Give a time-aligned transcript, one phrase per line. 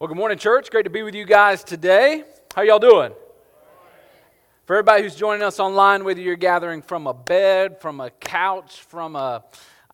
[0.00, 0.70] Well, good morning, church.
[0.70, 2.22] Great to be with you guys today.
[2.54, 3.10] How y'all doing?
[4.64, 8.82] For everybody who's joining us online, whether you're gathering from a bed, from a couch,
[8.82, 9.42] from a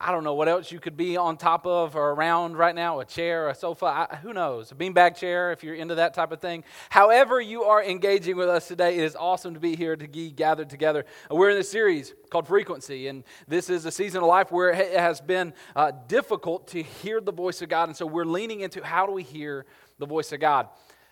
[0.04, 3.00] I don't know what else you could be on top of or around right now
[3.00, 6.30] a chair, a sofa, I, who knows, a beanbag chair if you're into that type
[6.30, 6.64] of thing.
[6.90, 10.30] However, you are engaging with us today, it is awesome to be here to be
[10.30, 11.06] gathered together.
[11.30, 14.98] We're in this series called Frequency, and this is a season of life where it
[14.98, 18.84] has been uh, difficult to hear the voice of God, and so we're leaning into
[18.84, 19.64] how do we hear
[19.98, 20.68] the voice of God.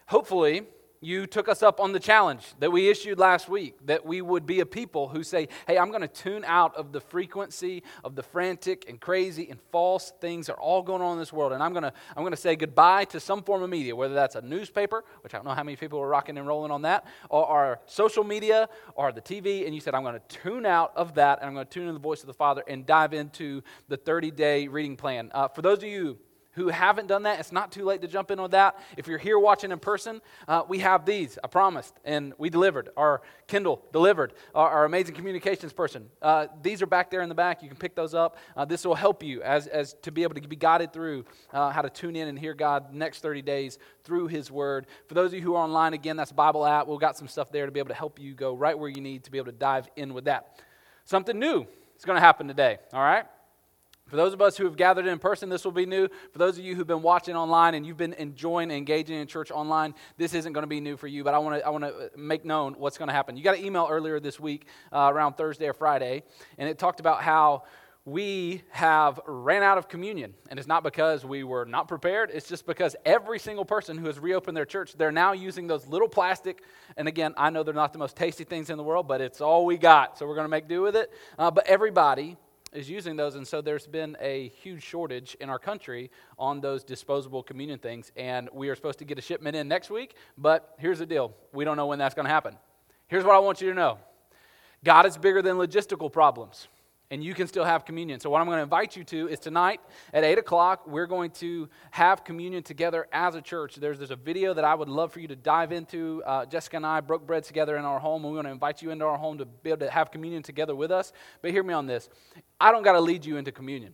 [0.07, 0.67] Hopefully,
[1.03, 4.47] you took us up on the challenge that we issued last week that we would
[4.47, 8.15] be a people who say, Hey, I'm going to tune out of the frequency of
[8.15, 11.53] the frantic and crazy and false things that are all going on in this world.
[11.53, 14.15] And I'm going to, I'm going to say goodbye to some form of media, whether
[14.15, 16.83] that's a newspaper, which I don't know how many people are rocking and rolling on
[16.83, 19.67] that, or, or social media, or the TV.
[19.67, 21.89] And you said, I'm going to tune out of that and I'm going to tune
[21.89, 25.33] in the voice of the Father and dive into the 30 day reading plan.
[25.35, 26.19] Uh, for those of you
[26.53, 28.79] who haven't done that, it's not too late to jump in on that.
[28.97, 32.91] If you're here watching in person, uh, we have these, I promised, and we delivered.
[32.97, 36.09] Our Kindle delivered, our, our amazing communications person.
[36.21, 37.63] Uh, these are back there in the back.
[37.63, 38.37] You can pick those up.
[38.57, 41.71] Uh, this will help you as, as to be able to be guided through uh,
[41.71, 44.87] how to tune in and hear God next 30 days through His Word.
[45.09, 46.87] For those of you who are online, again, that's Bible app.
[46.87, 49.01] We've got some stuff there to be able to help you go right where you
[49.01, 50.61] need to be able to dive in with that.
[51.05, 53.25] Something new is going to happen today, all right?
[54.13, 56.07] For those of us who have gathered in person, this will be new.
[56.33, 59.51] For those of you who've been watching online and you've been enjoying engaging in church
[59.51, 61.85] online, this isn't going to be new for you, but I want to I want
[61.85, 63.39] to make known what's going to happen.
[63.39, 66.25] You got an email earlier this week, uh, around Thursday or Friday,
[66.59, 67.63] and it talked about how
[68.05, 70.35] we have ran out of communion.
[70.51, 74.09] And it's not because we were not prepared, it's just because every single person who
[74.09, 76.63] has reopened their church, they're now using those little plastic.
[76.99, 79.41] And again, I know they're not the most tasty things in the world, but it's
[79.41, 80.19] all we got.
[80.19, 81.11] So we're going to make do with it.
[81.39, 82.37] Uh, but everybody
[82.73, 86.85] is using those, and so there's been a huge shortage in our country on those
[86.85, 88.11] disposable communion things.
[88.17, 91.35] And we are supposed to get a shipment in next week, but here's the deal
[91.53, 92.57] we don't know when that's going to happen.
[93.09, 93.99] Here's what I want you to know
[94.85, 96.69] God is bigger than logistical problems
[97.13, 98.19] and you can still have communion.
[98.21, 99.83] So, what I'm going to invite you to is tonight
[100.15, 103.77] at 8 o'clock, we're going to have communion together as a church.
[103.77, 106.23] There's, there's a video that I would love for you to dive into.
[106.25, 108.81] Uh, Jessica and I broke bread together in our home, and we want to invite
[108.81, 111.13] you into our home to be able to have communion together with us.
[111.43, 112.09] But hear me on this
[112.59, 113.93] I don't got to lead you into communion.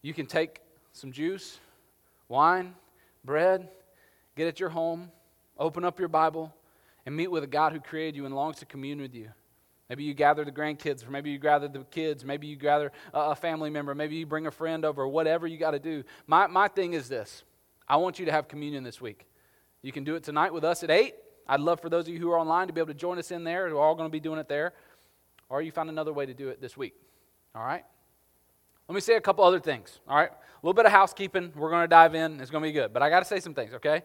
[0.00, 0.60] You can take
[0.92, 1.58] some juice,
[2.28, 2.76] wine,
[3.24, 3.68] bread,
[4.36, 5.10] get at your home,
[5.58, 6.54] open up your Bible,
[7.04, 9.30] and meet with a God who created you and longs to commune with you.
[9.88, 13.34] Maybe you gather the grandkids, or maybe you gather the kids, maybe you gather a
[13.34, 16.04] family member, maybe you bring a friend over, whatever you got to do.
[16.26, 17.44] My, my thing is this
[17.86, 19.26] I want you to have communion this week.
[19.82, 21.14] You can do it tonight with us at 8.
[21.46, 23.30] I'd love for those of you who are online to be able to join us
[23.30, 23.66] in there.
[23.66, 24.72] We're all going to be doing it there.
[25.50, 26.94] Or you find another way to do it this week.
[27.54, 27.84] All right?
[28.88, 30.00] Let me say a couple other things.
[30.08, 30.30] All right?
[30.30, 31.52] A little bit of housekeeping.
[31.54, 32.40] We're going to dive in.
[32.40, 32.94] It's going to be good.
[32.94, 34.02] But I got to say some things, okay?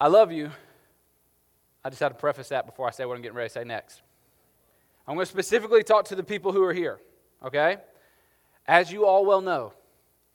[0.00, 0.50] I love you.
[1.84, 3.64] I just had to preface that before I say what I'm getting ready to say
[3.64, 4.02] next.
[5.06, 7.00] I'm going to specifically talk to the people who are here,
[7.44, 7.78] okay?
[8.66, 9.72] As you all well know,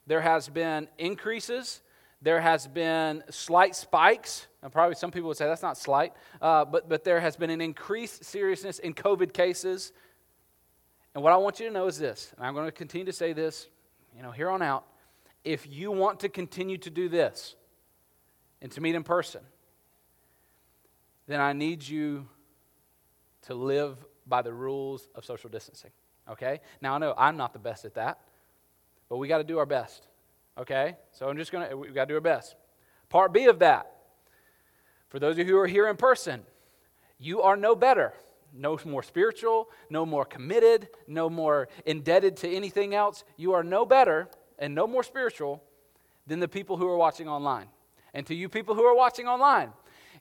[0.07, 1.81] there has been increases,
[2.21, 6.65] there has been slight spikes, and probably some people would say that's not slight, uh,
[6.65, 9.93] but, but there has been an increased seriousness in COVID cases.
[11.13, 13.13] And what I want you to know is this, and I'm going to continue to
[13.13, 13.67] say this,
[14.15, 14.85] you know, here on out.
[15.45, 17.55] If you want to continue to do this
[18.61, 19.41] and to meet in person,
[21.27, 22.27] then I need you
[23.43, 25.91] to live by the rules of social distancing.
[26.29, 26.59] Okay?
[26.81, 28.19] Now, I know I'm not the best at that,
[29.09, 30.07] but we got to do our best.
[30.57, 30.95] Okay?
[31.11, 32.55] So I'm just going to, we got to do our best.
[33.09, 33.91] Part B of that,
[35.09, 36.41] for those of you who are here in person,
[37.19, 38.13] you are no better,
[38.53, 43.23] no more spiritual, no more committed, no more indebted to anything else.
[43.37, 44.29] You are no better
[44.59, 45.63] and no more spiritual
[46.25, 47.67] than the people who are watching online.
[48.13, 49.71] And to you people who are watching online,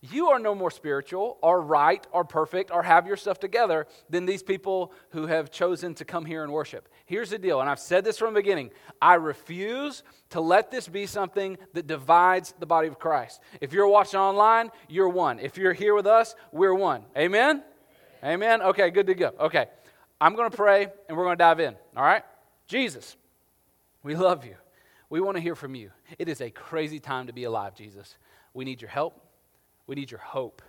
[0.00, 4.26] you are no more spiritual or right or perfect or have your stuff together than
[4.26, 6.88] these people who have chosen to come here and worship.
[7.04, 8.70] Here's the deal, and I've said this from the beginning
[9.00, 13.40] I refuse to let this be something that divides the body of Christ.
[13.60, 15.38] If you're watching online, you're one.
[15.38, 17.04] If you're here with us, we're one.
[17.16, 17.62] Amen?
[18.24, 18.62] Amen?
[18.62, 19.32] Okay, good to go.
[19.38, 19.66] Okay,
[20.20, 21.76] I'm going to pray and we're going to dive in.
[21.96, 22.22] All right?
[22.66, 23.16] Jesus,
[24.02, 24.56] we love you.
[25.08, 25.90] We want to hear from you.
[26.18, 28.16] It is a crazy time to be alive, Jesus.
[28.54, 29.25] We need your help.
[29.86, 30.62] We need your hope.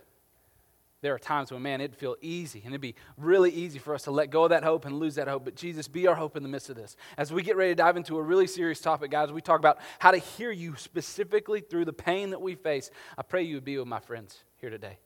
[1.02, 4.04] There are times when, man, it'd feel easy, and it'd be really easy for us
[4.04, 5.46] to let go of that hope and lose that hope.
[5.46, 6.98] But Jesus, be our hope in the midst of this.
[7.18, 9.78] As we get ready to dive into a really serious topic, guys, we talk about
[10.00, 12.90] how to hear you specifically through the pain that we face.
[13.18, 14.98] I pray you would be with my friends here today,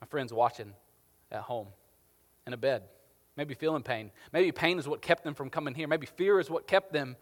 [0.00, 0.72] my friends watching
[1.30, 1.68] at home,
[2.46, 2.84] in a bed,
[3.36, 4.10] maybe feeling pain.
[4.32, 5.86] Maybe pain is what kept them from coming here.
[5.86, 7.16] Maybe fear is what kept them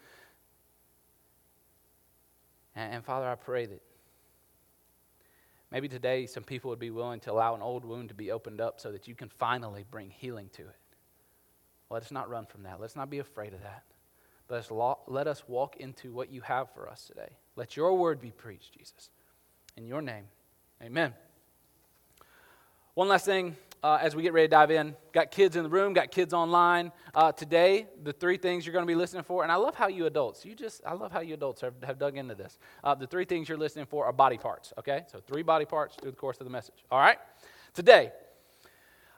[2.79, 3.83] And, and Father, I pray that
[5.71, 8.61] maybe today some people would be willing to allow an old wound to be opened
[8.61, 10.77] up so that you can finally bring healing to it.
[11.91, 12.81] Let us not run from that.
[12.81, 13.85] Let's not be afraid of that.
[14.49, 17.37] Let us, lo- let us walk into what you have for us today.
[17.57, 19.11] Let your word be preached, Jesus.
[19.77, 20.25] In your name,
[20.83, 21.15] amen.
[22.95, 24.97] One last thing uh, as we get ready to dive in.
[25.13, 26.93] Got kids in the room, got kids online.
[27.15, 29.89] Uh, today, the three things you're going to be listening for, and I love how
[29.89, 32.59] you adults, you just, I love how you adults have, have dug into this.
[32.83, 35.05] Uh, the three things you're listening for are body parts, okay?
[35.11, 37.19] So three body parts through the course of the message, all right?
[37.75, 38.13] Today,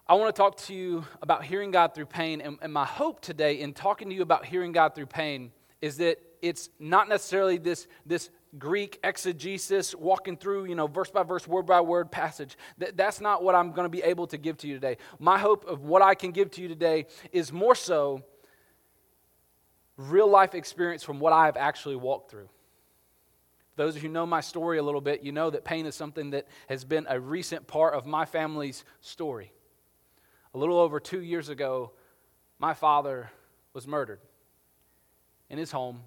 [0.07, 3.21] I want to talk to you about hearing God through pain, and, and my hope
[3.21, 7.59] today in talking to you about hearing God through pain is that it's not necessarily
[7.59, 12.56] this, this Greek exegesis, walking through, you know, verse by verse, word by word passage.
[12.79, 14.97] That, that's not what I'm going to be able to give to you today.
[15.19, 18.25] My hope of what I can give to you today is more so
[19.97, 22.49] real life experience from what I have actually walked through.
[23.76, 25.94] Those of you who know my story a little bit, you know that pain is
[25.94, 29.52] something that has been a recent part of my family's story.
[30.55, 31.93] A little over two years ago,
[32.58, 33.31] my father
[33.73, 34.20] was murdered
[35.49, 36.00] in his home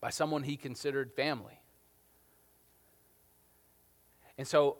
[0.00, 1.60] by someone he considered family.
[4.38, 4.78] And so,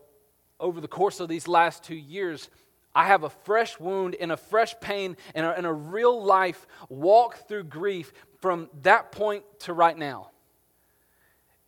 [0.58, 2.49] over the course of these last two years,
[2.94, 6.67] I have a fresh wound and a fresh pain and a, and a real life
[6.88, 10.31] walk through grief from that point to right now.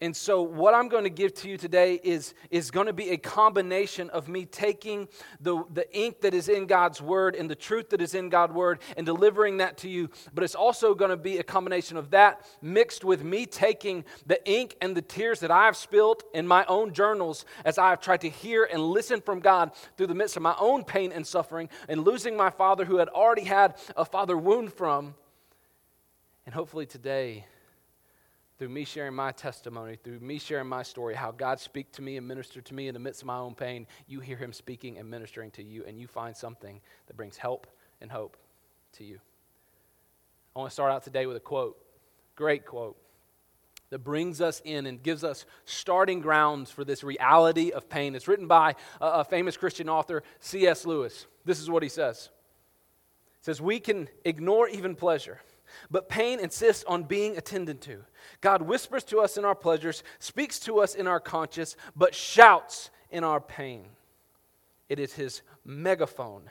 [0.02, 3.10] And so, what I'm going to give to you today is, is going to be
[3.10, 5.06] a combination of me taking
[5.40, 8.52] the, the ink that is in God's Word and the truth that is in God's
[8.52, 10.10] Word and delivering that to you.
[10.34, 14.44] But it's also going to be a combination of that mixed with me taking the
[14.44, 18.28] ink and the tears that I've spilled in my own journals as I've tried to
[18.28, 22.04] hear and listen from God through the midst of my own pain and suffering and
[22.04, 25.14] losing my father who had already had a father wound from.
[26.44, 27.44] And hopefully today,
[28.62, 32.16] through me sharing my testimony, through me sharing my story, how God speak to me
[32.16, 34.98] and minister to me in the midst of my own pain, you hear him speaking
[34.98, 37.66] and ministering to you, and you find something that brings help
[38.00, 38.36] and hope
[38.98, 39.18] to you.
[40.54, 41.76] I want to start out today with a quote,
[42.36, 42.96] great quote,
[43.90, 48.14] that brings us in and gives us starting grounds for this reality of pain.
[48.14, 50.86] It's written by a, famous Christian author, C.S.
[50.86, 51.26] Lewis.
[51.44, 52.30] This is what he says.
[53.40, 55.40] It says, We can ignore even pleasure
[55.90, 58.04] but pain insists on being attended to.
[58.40, 62.90] God whispers to us in our pleasures, speaks to us in our conscience, but shouts
[63.10, 63.84] in our pain.
[64.88, 66.50] It is his megaphone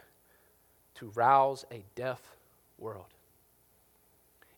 [0.95, 2.21] to rouse a deaf
[2.77, 3.07] world.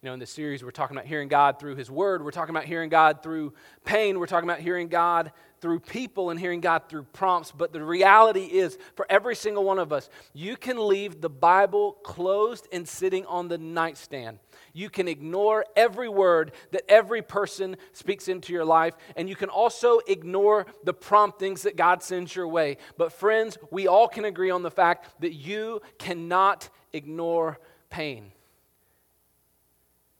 [0.03, 2.25] You know, in this series, we're talking about hearing God through His Word.
[2.25, 3.53] We're talking about hearing God through
[3.85, 4.19] pain.
[4.19, 5.31] We're talking about hearing God
[5.63, 7.49] through people and hearing God through prompts.
[7.49, 11.93] But the reality is, for every single one of us, you can leave the Bible
[12.03, 14.39] closed and sitting on the nightstand.
[14.73, 19.47] You can ignore every word that every person speaks into your life, and you can
[19.47, 22.75] also ignore the promptings that God sends your way.
[22.97, 27.57] But, friends, we all can agree on the fact that you cannot ignore
[27.89, 28.25] pain.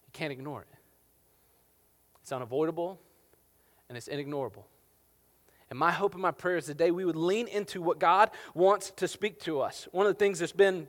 [0.06, 0.68] You can't ignore it.
[2.22, 3.02] It's unavoidable
[3.90, 4.64] and it's inignorable.
[5.74, 8.92] And my hope and my prayer is today we would lean into what God wants
[8.98, 9.88] to speak to us.
[9.92, 10.88] One of the things that's been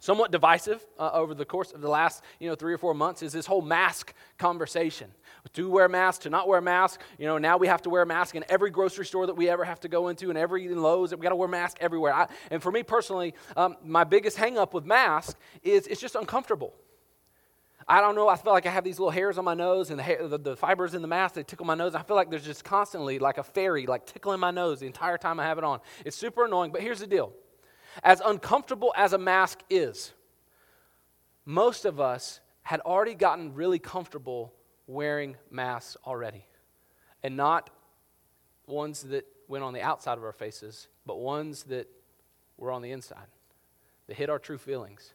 [0.00, 3.22] somewhat divisive uh, over the course of the last you know three or four months
[3.22, 5.12] is this whole mask conversation.
[5.52, 8.06] To wear masks to not wear masks you know now we have to wear a
[8.06, 11.10] mask in every grocery store that we ever have to go into and every Lowe's
[11.10, 12.12] that we got to wear masks everywhere.
[12.12, 16.74] I, and for me personally um, my biggest hangup with masks is it's just uncomfortable
[17.90, 18.28] I don't know.
[18.28, 20.38] I feel like I have these little hairs on my nose, and the, hair, the,
[20.38, 21.96] the, fibers in the mask they tickle my nose.
[21.96, 25.18] I feel like there's just constantly like a fairy, like tickling my nose the entire
[25.18, 25.80] time I have it on.
[26.04, 26.70] It's super annoying.
[26.70, 27.32] But here's the deal:
[28.04, 30.12] as uncomfortable as a mask is,
[31.44, 34.54] most of us had already gotten really comfortable
[34.86, 36.46] wearing masks already.
[37.24, 37.70] And not
[38.66, 41.88] ones that went on the outside of our faces, but ones that
[42.56, 43.26] were on the inside,
[44.06, 45.12] that hid our true feelings,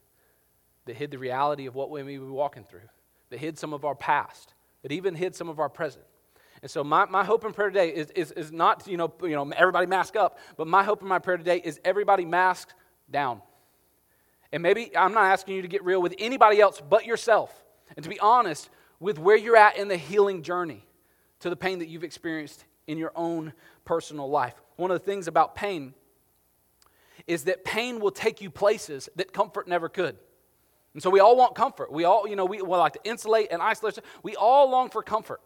[0.86, 2.88] that hid the reality of what we may be walking through,
[3.30, 6.06] that hid some of our past, that even hid some of our present.
[6.62, 9.30] And so my, my hope and prayer today is, is, is not, you know, you
[9.30, 12.70] know, everybody mask up, but my hope and my prayer today is everybody mask
[13.10, 13.42] down.
[14.52, 17.64] And maybe I'm not asking you to get real with anybody else but yourself.
[17.96, 20.86] And to be honest with where you're at in the healing journey
[21.40, 24.56] to the pain that you've experienced in your own personal life.
[24.78, 25.94] One of the things about pain
[27.28, 30.18] is that pain will take you places that comfort never could.
[30.96, 31.92] And so we all want comfort.
[31.92, 34.00] We all, you know, we, we like to insulate and isolate.
[34.24, 35.42] We all long for comfort.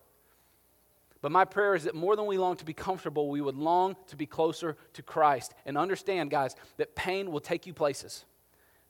[1.21, 3.95] But my prayer is that more than we long to be comfortable, we would long
[4.07, 5.55] to be closer to Christ.
[5.65, 8.25] And understand, guys, that pain will take you places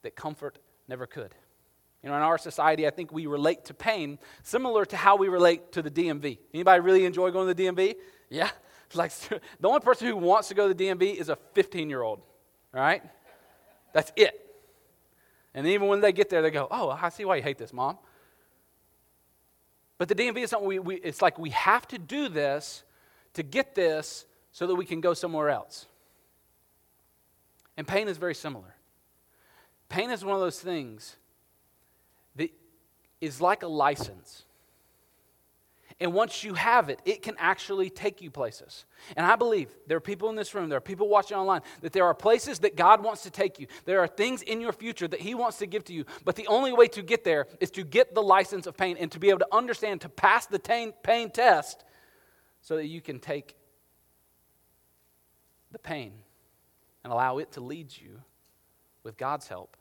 [0.01, 1.33] that comfort never could.
[2.03, 5.29] You know, in our society, I think we relate to pain similar to how we
[5.29, 6.39] relate to the DMV.
[6.53, 7.95] Anybody really enjoy going to the DMV?
[8.29, 8.49] Yeah.
[8.95, 9.11] Like
[9.59, 12.21] the only person who wants to go to the DMV is a 15 year old.
[12.73, 13.03] All right?
[13.93, 14.48] That's it.
[15.59, 17.73] And even when they get there, they go, Oh, I see why you hate this,
[17.73, 17.97] mom.
[19.97, 22.83] But the DMV is something we, we it's like we have to do this
[23.33, 25.85] to get this so that we can go somewhere else.
[27.75, 28.73] And pain is very similar.
[29.89, 31.17] Pain is one of those things
[32.37, 32.51] that
[33.19, 34.45] is like a license.
[36.01, 38.85] And once you have it, it can actually take you places.
[39.17, 41.91] And I believe there are people in this room, there are people watching online, that
[41.91, 43.67] there are places that God wants to take you.
[43.83, 46.05] There are things in your future that He wants to give to you.
[46.23, 49.11] But the only way to get there is to get the license of pain and
[49.11, 51.83] to be able to understand, to pass the pain, test
[52.61, 53.55] so that you can take
[55.71, 56.13] the pain
[57.03, 58.21] and allow it to lead you
[59.03, 59.75] with God's help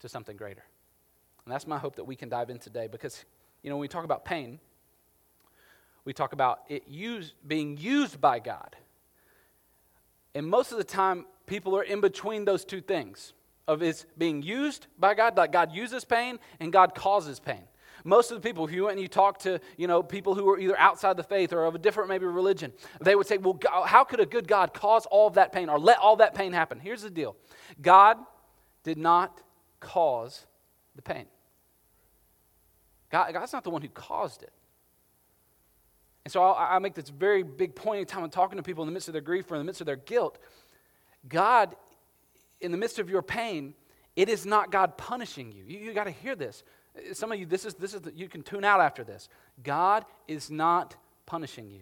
[0.00, 0.64] to something greater.
[1.46, 3.24] And that's my hope that we can dive in today because,
[3.62, 4.60] you know, when we talk about pain,
[6.10, 8.74] we talk about it used, being used by God.
[10.34, 13.32] And most of the time, people are in between those two things
[13.68, 17.62] of it's being used by God, like God uses pain and God causes pain.
[18.02, 20.46] Most of the people, if you went and you talked to, you know, people who
[20.46, 23.60] were either outside the faith or of a different maybe religion, they would say, well,
[23.86, 26.52] how could a good God cause all of that pain or let all that pain
[26.52, 26.80] happen?
[26.80, 27.36] Here's the deal.
[27.80, 28.16] God
[28.82, 29.40] did not
[29.78, 30.44] cause
[30.96, 31.26] the pain.
[33.12, 34.52] God, God's not the one who caused it.
[36.30, 38.84] And so I, I make this very big point in time I'm talking to people
[38.84, 40.38] in the midst of their grief or in the midst of their guilt.
[41.28, 41.74] God,
[42.60, 43.74] in the midst of your pain,
[44.14, 45.64] it is not God punishing you.
[45.66, 46.62] You, you got to hear this.
[47.14, 49.28] Some of you, this is, this is the, you can tune out after this.
[49.64, 50.94] God is not
[51.26, 51.80] punishing you.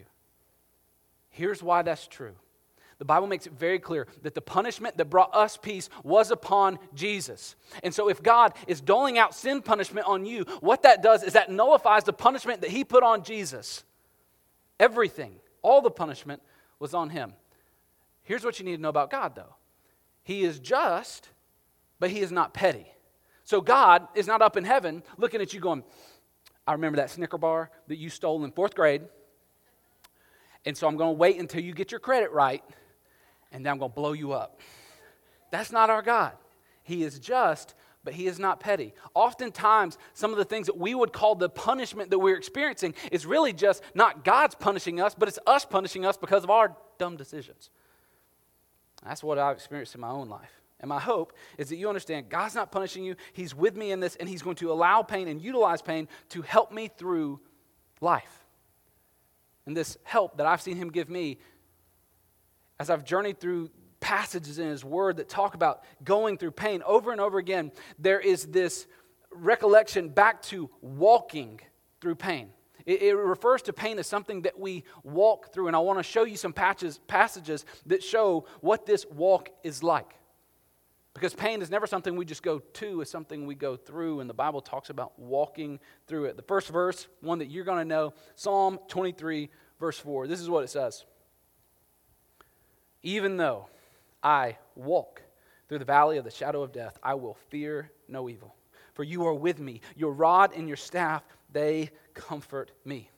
[1.29, 2.33] Here's why that's true.
[2.97, 6.79] The Bible makes it very clear that the punishment that brought us peace was upon
[6.95, 7.55] Jesus.
[7.83, 11.33] And so, if God is doling out sin punishment on you, what that does is
[11.33, 13.85] that nullifies the punishment that He put on Jesus.
[14.79, 16.41] Everything, all the punishment
[16.79, 17.33] was on him.
[18.23, 19.55] Here's what you need to know about God, though
[20.23, 21.29] He is just,
[21.99, 22.85] but He is not petty.
[23.43, 25.83] So God is not up in heaven looking at you going,
[26.67, 29.01] I remember that Snicker bar that you stole in fourth grade.
[30.65, 32.63] And so I'm going to wait until you get your credit right,
[33.51, 34.59] and then I'm going to blow you up.
[35.51, 36.33] That's not our God.
[36.83, 38.93] He is just, but he is not petty.
[39.13, 43.25] Oftentimes, some of the things that we would call the punishment that we're experiencing is
[43.25, 47.17] really just not God's punishing us, but it's us punishing us because of our dumb
[47.17, 47.69] decisions.
[49.05, 50.51] That's what I've experienced in my own life.
[50.79, 53.15] And my hope is that you understand God's not punishing you.
[53.33, 56.41] He's with me in this, and He's going to allow pain and utilize pain to
[56.41, 57.41] help me through
[57.99, 58.45] life.
[59.65, 61.37] And this help that I've seen Him give me
[62.79, 67.11] as I've journeyed through passages in His Word that talk about going through pain over
[67.11, 68.87] and over again, there is this
[69.31, 71.59] recollection back to walking
[72.01, 72.49] through pain.
[72.85, 76.03] It, it, refers to pain as something that we walk through, and I want to
[76.03, 80.15] show you some patches, passages that show what this walk is like.
[81.13, 84.29] Because pain is never something we just go to, it's something we go through, and
[84.29, 86.37] the Bible talks about walking through it.
[86.37, 90.27] The first verse, one that you're going to know, Psalm 23, verse 4.
[90.27, 91.05] This is what it says
[93.03, 93.67] Even though
[94.23, 95.21] I walk
[95.69, 98.55] through the valley of the shadow of death, I will fear no evil.
[98.93, 99.81] For you are with me.
[99.95, 101.23] Your rod and your staff,
[101.53, 103.11] they comfort me.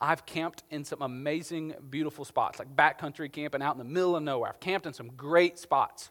[0.00, 4.24] I've camped in some amazing, beautiful spots, like backcountry camping out in the middle of
[4.24, 4.50] nowhere.
[4.50, 6.10] I've camped in some great spots.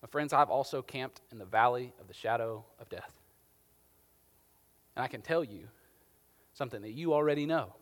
[0.00, 3.12] My friends, I've also camped in the valley of the shadow of death.
[4.94, 5.68] And I can tell you
[6.54, 7.74] something that you already know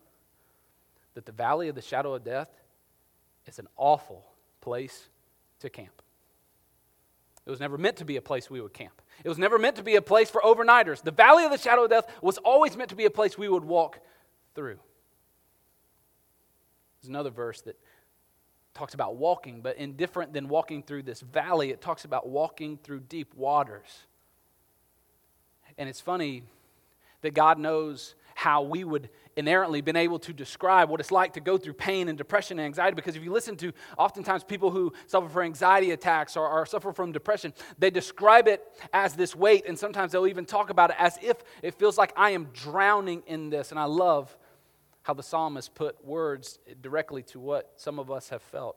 [1.13, 2.49] that the valley of the shadow of death
[3.45, 4.25] is an awful
[4.59, 5.09] place
[5.63, 6.01] to camp.
[7.45, 9.01] It was never meant to be a place we would camp.
[9.23, 11.01] It was never meant to be a place for overnighters.
[11.03, 13.49] The valley of the shadow of death was always meant to be a place we
[13.49, 13.99] would walk
[14.55, 14.79] through.
[17.01, 17.77] There's another verse that
[18.73, 23.01] talks about walking, but indifferent than walking through this valley, it talks about walking through
[23.01, 24.03] deep waters.
[25.77, 26.43] And it's funny
[27.21, 29.07] that God knows how we would
[29.37, 32.65] inerrantly been able to describe what it's like to go through pain and depression and
[32.65, 32.93] anxiety.
[32.93, 36.91] Because if you listen to oftentimes people who suffer from anxiety attacks or, or suffer
[36.91, 40.97] from depression they describe it as this weight and sometimes they'll even talk about it
[40.99, 43.71] as if it feels like i am drowning in this.
[43.71, 44.37] And i love
[45.03, 48.75] how the psalmist put words directly to what some of us have felt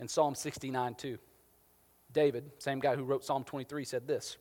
[0.00, 1.18] in psalm 69 too.
[2.12, 4.38] David same guy who wrote psalm 23 said this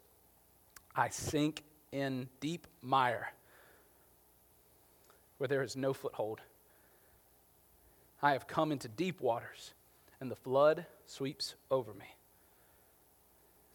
[0.96, 1.62] i sink
[1.92, 3.27] in deep mire
[5.43, 6.39] where there is no foothold.
[8.21, 9.73] I have come into deep waters,
[10.21, 12.05] and the flood sweeps over me.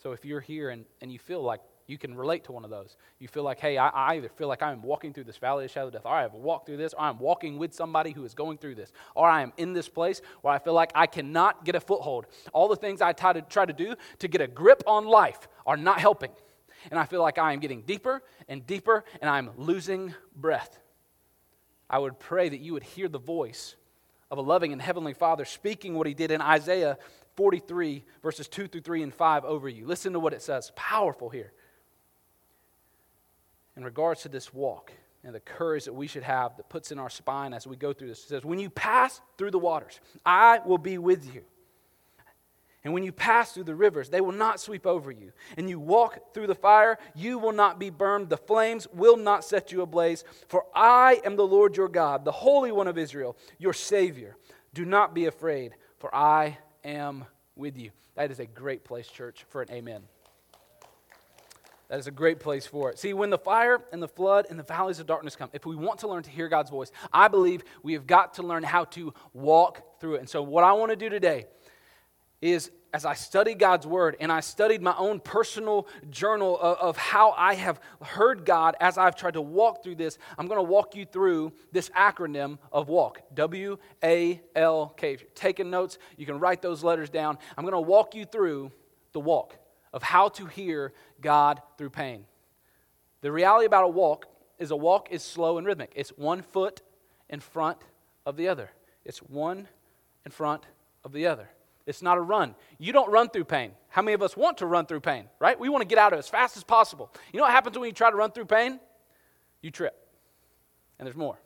[0.02, 2.70] So if you're here and, and you feel like You can relate to one of
[2.70, 2.96] those.
[3.18, 5.70] You feel like, hey, I, I either feel like I'm walking through this valley of
[5.70, 8.26] shadow of death, or I have walked through this, or I'm walking with somebody who
[8.26, 11.06] is going through this, or I am in this place where I feel like I
[11.06, 12.26] cannot get a foothold.
[12.52, 15.48] All the things I try to, try to do to get a grip on life
[15.66, 16.30] are not helping.
[16.90, 20.78] And I feel like I am getting deeper and deeper, and I'm losing breath.
[21.90, 23.76] I would pray that you would hear the voice
[24.30, 26.99] of a loving and heavenly Father speaking what he did in Isaiah
[27.37, 29.87] 43, verses 2 through 3 and 5 over you.
[29.87, 30.73] Listen to what it says.
[30.75, 31.52] Powerful here
[33.76, 34.92] in regards to this walk
[35.25, 37.92] and the courage that we should have that puts in our spine as we go
[37.92, 38.25] through this.
[38.25, 41.42] It says, When you pass through the waters, I will be with you.
[42.85, 45.32] And when you pass through the rivers, they will not sweep over you.
[45.56, 48.28] And you walk through the fire, you will not be burned.
[48.28, 50.25] The flames will not set you ablaze.
[50.49, 54.37] For I am the Lord your God, the Holy One of Israel, your Savior.
[54.75, 57.25] Do not be afraid, for I am
[57.56, 57.90] with you.
[58.14, 60.02] That is a great place, church, for an amen.
[61.88, 62.99] That is a great place for it.
[62.99, 65.75] See, when the fire and the flood and the valleys of darkness come, if we
[65.75, 68.85] want to learn to hear God's voice, I believe we have got to learn how
[68.85, 70.20] to walk through it.
[70.20, 71.47] And so, what I want to do today
[72.40, 76.97] is as I study God's word and I studied my own personal journal of, of,
[76.97, 80.62] how I have heard God as I've tried to walk through this, I'm going to
[80.62, 85.12] walk you through this acronym of WALK W A L K.
[85.12, 87.38] If you're taking notes, you can write those letters down.
[87.57, 88.73] I'm going to walk you through
[89.12, 89.57] the walk
[89.92, 92.25] of how to hear God through pain.
[93.21, 94.26] The reality about a walk
[94.59, 95.92] is a walk is slow and rhythmic.
[95.95, 96.83] It's one foot
[97.28, 97.78] in front
[98.25, 98.71] of the other.
[99.04, 99.68] It's one
[100.25, 100.64] in front
[101.04, 101.49] of the other.
[101.88, 102.54] It's not a run.
[102.78, 103.73] You don't run through pain.
[103.88, 105.59] How many of us want to run through pain, right?
[105.59, 107.11] We want to get out of it as fast as possible.
[107.33, 108.78] You know what happens when you try to run through pain?
[109.62, 109.97] You trip.
[110.99, 111.38] And there's more.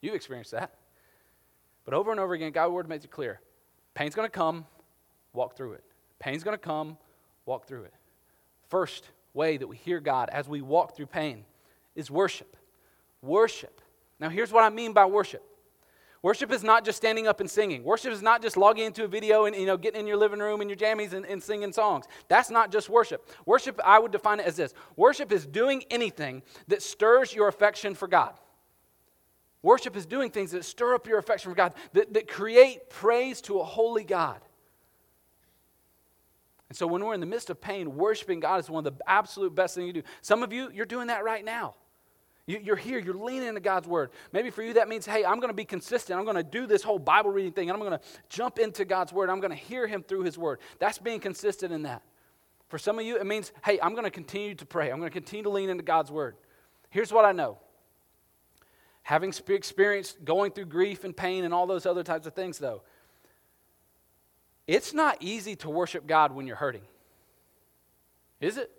[0.00, 0.72] You've experienced that.
[1.84, 3.40] But over and over again, God's word makes it clear.
[3.94, 4.66] Pain's going to come,
[5.32, 5.84] walk through it.
[6.20, 6.96] Pain's going to come,
[7.44, 7.94] walk through it.
[8.68, 11.44] First way that we hear God as we walk through pain
[11.96, 12.56] is worship.
[13.20, 13.80] Worship.
[14.20, 15.42] Now, here's what I mean by worship.
[16.22, 17.82] Worship is not just standing up and singing.
[17.82, 20.38] Worship is not just logging into a video and you know getting in your living
[20.38, 22.06] room in your jammies and, and singing songs.
[22.28, 23.28] That's not just worship.
[23.44, 27.94] Worship, I would define it as this: worship is doing anything that stirs your affection
[27.94, 28.34] for God.
[29.62, 33.40] Worship is doing things that stir up your affection for God, that, that create praise
[33.42, 34.40] to a holy God.
[36.68, 39.04] And so when we're in the midst of pain, worshiping God is one of the
[39.08, 40.02] absolute best things you do.
[40.20, 41.74] Some of you, you're doing that right now.
[42.46, 44.10] You're here, you're leaning into God's word.
[44.32, 46.18] Maybe for you, that means, hey, I'm going to be consistent.
[46.18, 48.84] I'm going to do this whole Bible reading thing, and I'm going to jump into
[48.84, 49.30] God's word.
[49.30, 50.58] I'm going to hear Him through His word.
[50.80, 52.02] That's being consistent in that.
[52.68, 54.90] For some of you, it means, hey, I'm going to continue to pray.
[54.90, 56.34] I'm going to continue to lean into God's word.
[56.90, 57.58] Here's what I know
[59.02, 62.82] having experienced going through grief and pain and all those other types of things, though,
[64.66, 66.82] it's not easy to worship God when you're hurting.
[68.40, 68.70] Is it?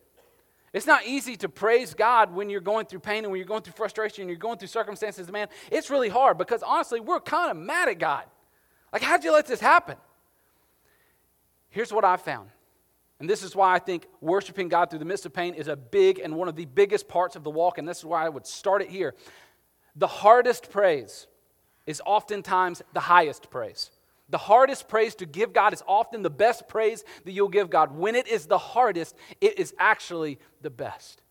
[0.73, 3.61] It's not easy to praise God when you're going through pain and when you're going
[3.61, 5.47] through frustration and you're going through circumstances, man.
[5.71, 8.23] It's really hard because honestly, we're kind of mad at God.
[8.91, 9.97] Like, how'd you let this happen?
[11.69, 12.49] Here's what I found.
[13.19, 15.75] And this is why I think worshiping God through the midst of pain is a
[15.75, 17.77] big and one of the biggest parts of the walk.
[17.77, 19.13] And this is why I would start it here.
[19.95, 21.27] The hardest praise
[21.85, 23.91] is oftentimes the highest praise.
[24.29, 27.95] The hardest praise to give God is often the best praise that you'll give God.
[27.95, 31.21] When it is the hardest, it is actually the best.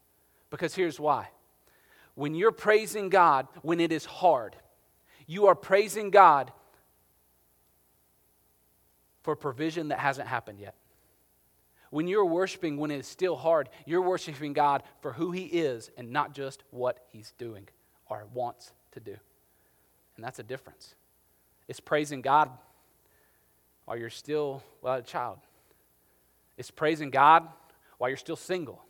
[0.51, 1.29] Because here's why.
[2.15, 4.55] When you're praising God when it is hard,
[5.27, 6.53] you are praising God
[9.23, 10.75] for provision that hasn't happened yet.
[11.91, 15.91] When you're worshiping when it is still hard, you're worshiping God for who He is
[15.97, 17.69] and not just what He's doing
[18.09, 19.17] or wants to do.
[20.17, 20.95] And that's a difference.
[21.69, 22.51] It's praising God
[23.93, 25.37] while you're still well, a child.
[26.57, 27.47] It's praising God
[27.99, 28.83] while you're still single.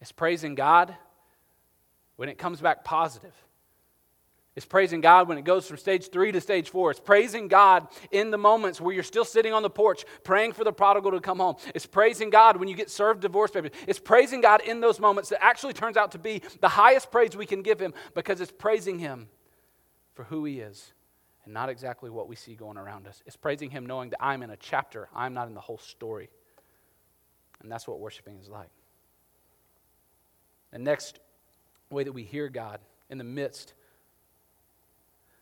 [0.00, 0.96] It's praising God
[2.16, 3.34] when it comes back positive.
[4.56, 6.90] It's praising God when it goes from stage three to stage four.
[6.90, 10.64] It's praising God in the moments where you're still sitting on the porch praying for
[10.64, 11.56] the prodigal to come home.
[11.74, 13.72] It's praising God when you get served divorce papers.
[13.86, 17.36] It's praising God in those moments that actually turns out to be the highest praise
[17.36, 19.28] we can give Him because it's praising Him
[20.14, 20.94] for who He is
[21.48, 23.22] and not exactly what we see going around us.
[23.24, 26.28] It's praising Him knowing that I'm in a chapter, I'm not in the whole story.
[27.62, 28.68] And that's what worshiping is like.
[30.72, 31.20] The next
[31.88, 33.72] way that we hear God in the midst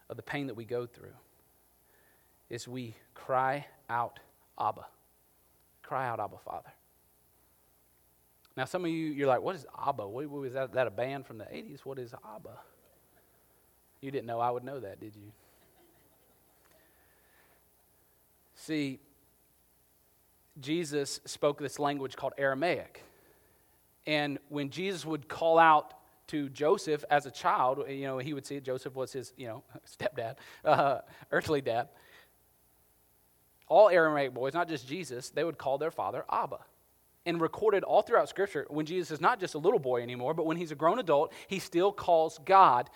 [0.09, 1.17] of the pain that we go through
[2.51, 4.21] is we cry out,
[4.61, 4.87] Abba.
[5.83, 6.73] Cry out, Abba, Father.
[8.57, 10.07] Now, some of you, you're like, what is Abba?
[10.07, 11.81] What, was that, that a band from the 80s?
[11.81, 12.57] What is Abba?
[14.01, 15.33] You didn't know I would know that, did you?
[18.67, 18.99] See,
[20.61, 23.01] Jesus spoke this language called Aramaic.
[24.09, 25.95] And when Jesus would call out
[26.29, 29.63] to Joseph as a child, you know, he would see Joseph was his, you know,
[29.87, 31.91] stepdad, uh, earthly dad.
[33.69, 36.59] All Aramaic boys, not just Jesus, they would call their father Abba.
[37.25, 40.45] And recorded all throughout Scripture, when Jesus is not just a little boy anymore, but
[40.45, 42.91] when he's a grown adult, he still calls God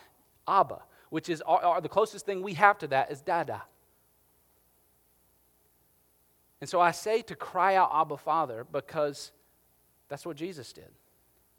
[0.48, 3.62] Abba, which is our, our, the closest thing we have to that is Dada.
[6.60, 9.32] And so I say to cry out Abba Father because
[10.08, 10.90] that's what Jesus did.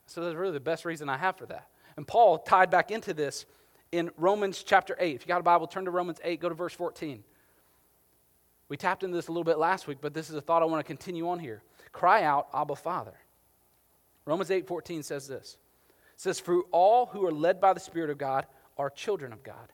[0.06, 1.70] So that's really the best reason I have for that.
[1.98, 3.46] And Paul tied back into this
[3.92, 5.16] in Romans chapter 8.
[5.16, 7.24] If you got a Bible, turn to Romans 8, go to verse 14.
[8.70, 10.66] We tapped into this a little bit last week, but this is a thought I
[10.66, 11.62] want to continue on here.
[11.92, 13.16] Cry out, Abba Father.
[14.26, 15.58] Romans 8 14 says this.
[15.90, 18.46] It says, For all who are led by the Spirit of God
[18.78, 19.74] are children of God.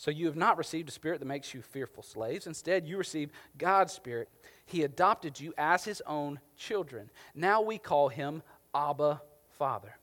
[0.00, 2.46] So you have not received a spirit that makes you fearful slaves.
[2.46, 4.30] Instead, you received God's Spirit.
[4.64, 7.10] He adopted you as his own children.
[7.34, 8.42] Now we call him
[8.74, 9.20] Abba
[9.58, 9.98] Father.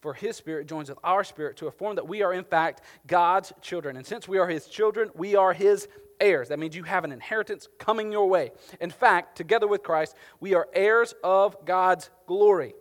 [0.00, 3.52] For his spirit joins with our spirit to affirm that we are, in fact, God's
[3.62, 3.96] children.
[3.96, 5.86] And since we are his children, we are his
[6.20, 6.48] heirs.
[6.48, 8.50] That means you have an inheritance coming your way.
[8.80, 12.74] In fact, together with Christ, we are heirs of God's glory.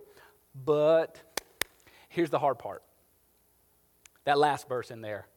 [0.56, 1.21] But
[2.10, 2.82] here's the hard part
[4.23, 5.28] that last verse in there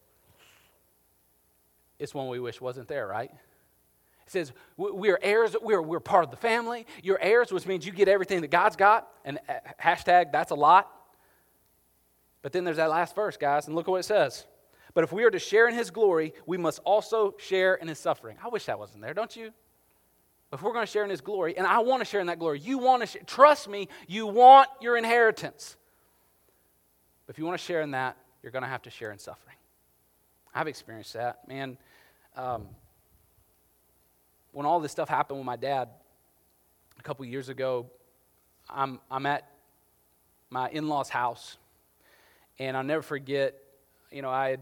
[1.99, 3.31] it's one we wish wasn't there, right?
[3.31, 6.87] It says, we are heirs, we're, we're part of the family.
[7.03, 9.09] You're heirs, which means you get everything that God's got.
[9.25, 10.91] And uh, hashtag, that's a lot.
[12.43, 14.45] But then there's that last verse, guys, and look at what it says.
[14.93, 17.99] But if we are to share in his glory, we must also share in his
[17.99, 18.37] suffering.
[18.45, 19.51] I wish that wasn't there, don't you?
[20.53, 22.39] If we're going to share in his glory, and I want to share in that
[22.39, 25.77] glory, you want to share, trust me, you want your inheritance.
[27.29, 29.57] If you want to share in that, you're going to have to share in suffering.
[30.55, 31.47] I've experienced that.
[31.49, 31.79] Man,
[32.37, 32.67] um,
[34.53, 35.89] when all this stuff happened with my dad
[36.99, 37.87] a couple years ago,
[38.69, 39.49] I'm, I'm at
[40.51, 41.57] my in law's house,
[42.59, 43.55] and I'll never forget,
[44.11, 44.61] you know, I had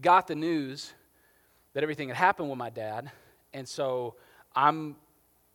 [0.00, 0.92] got the news
[1.72, 3.10] that everything had happened with my dad,
[3.52, 4.16] and so
[4.54, 4.96] I'm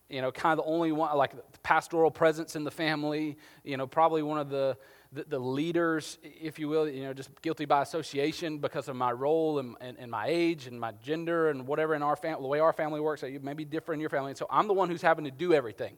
[0.09, 3.85] you know, kind of the only one, like pastoral presence in the family, you know,
[3.85, 4.77] probably one of the
[5.11, 9.11] the, the, leaders, if you will, you know, just guilty by association because of my
[9.11, 12.47] role and, and, and my age and my gender and whatever in our family, the
[12.47, 14.31] way our family works, it may be different in your family.
[14.31, 15.97] And so I'm the one who's having to do everything.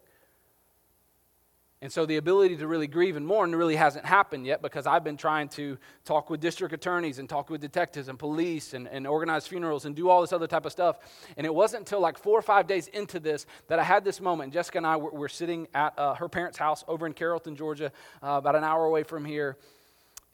[1.81, 5.03] And so the ability to really grieve and mourn really hasn't happened yet because I've
[5.03, 9.07] been trying to talk with district attorneys and talk with detectives and police and, and
[9.07, 10.97] organize funerals and do all this other type of stuff.
[11.37, 14.19] And it wasn't until like four or five days into this that I had this
[14.19, 14.51] moment.
[14.51, 17.93] Jessica and I were, were sitting at uh, her parents' house over in Carrollton, Georgia,
[18.21, 19.55] uh, about an hour away from here.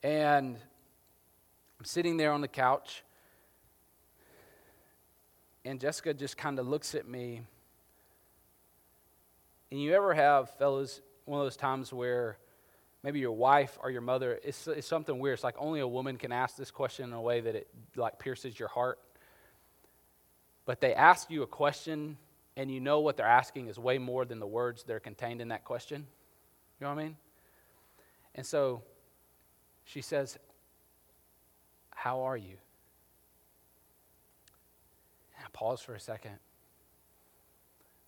[0.02, 0.56] And
[1.78, 3.04] I'm sitting there on the couch.
[5.64, 7.42] And Jessica just kind of looks at me.
[9.70, 12.38] And you ever have, fellows, one of those times where
[13.02, 15.34] maybe your wife or your mother, it's, it's something weird.
[15.34, 18.18] It's like only a woman can ask this question in a way that it like
[18.18, 18.98] pierces your heart.
[20.64, 22.16] But they ask you a question
[22.56, 25.40] and you know what they're asking is way more than the words that are contained
[25.40, 26.06] in that question.
[26.80, 27.16] You know what I mean?
[28.34, 28.82] And so
[29.84, 30.38] she says,
[31.90, 32.56] How are you?
[35.36, 36.38] And I pause for a second,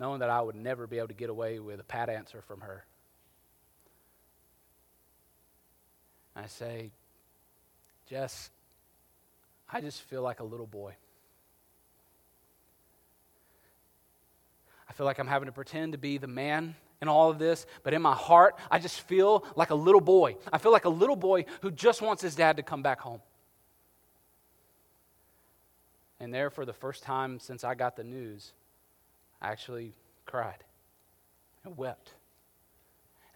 [0.00, 2.62] knowing that I would never be able to get away with a pat answer from
[2.62, 2.84] her.
[6.38, 6.90] I say,
[8.08, 8.50] Jess,
[9.70, 10.94] I just feel like a little boy.
[14.88, 17.66] I feel like I'm having to pretend to be the man in all of this,
[17.82, 20.36] but in my heart, I just feel like a little boy.
[20.52, 23.20] I feel like a little boy who just wants his dad to come back home.
[26.20, 28.52] And there, for the first time since I got the news,
[29.40, 29.92] I actually
[30.24, 30.64] cried
[31.64, 32.14] and wept.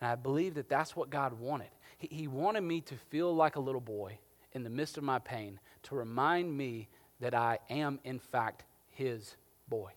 [0.01, 1.69] And I believe that that's what God wanted.
[2.11, 4.19] He, wanted me to feel like a little boy
[4.53, 6.89] in the midst of my pain to remind me
[7.21, 9.37] that I am, in fact, His
[9.69, 9.93] boy.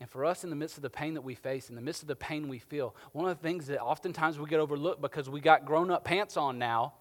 [0.00, 2.02] And for us, in the midst of the pain that we face, in the midst
[2.02, 5.30] of the pain we feel, one of the things that oftentimes we get overlooked because
[5.30, 6.94] we got grown up pants on now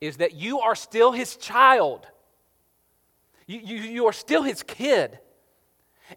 [0.00, 2.06] is that you are still His child.
[3.46, 5.18] You, you, you are still His kid.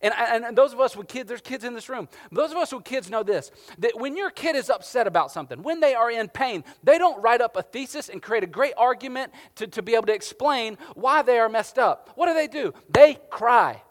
[0.01, 2.09] And, and those of us with kids, there's kids in this room.
[2.31, 5.63] Those of us with kids know this that when your kid is upset about something,
[5.63, 8.73] when they are in pain, they don't write up a thesis and create a great
[8.77, 12.11] argument to, to be able to explain why they are messed up.
[12.15, 12.73] What do they do?
[12.89, 13.81] They cry.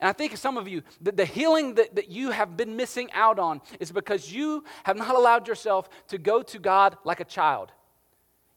[0.00, 3.10] And I think some of you, the, the healing that, that you have been missing
[3.12, 7.24] out on is because you have not allowed yourself to go to God like a
[7.24, 7.70] child.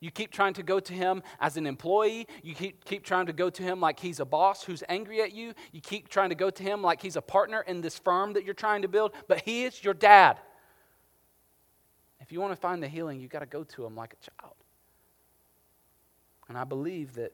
[0.04, 2.28] You keep trying to go to him as an employee.
[2.42, 5.32] You keep, keep trying to go to him like he's a boss who's angry at
[5.32, 5.54] you.
[5.72, 8.44] You keep trying to go to him like he's a partner in this firm that
[8.44, 10.42] you're trying to build, but he is your dad.
[12.20, 14.42] If you want to find the healing, you got to go to him like a
[14.42, 14.56] child.
[16.50, 17.32] And I believe that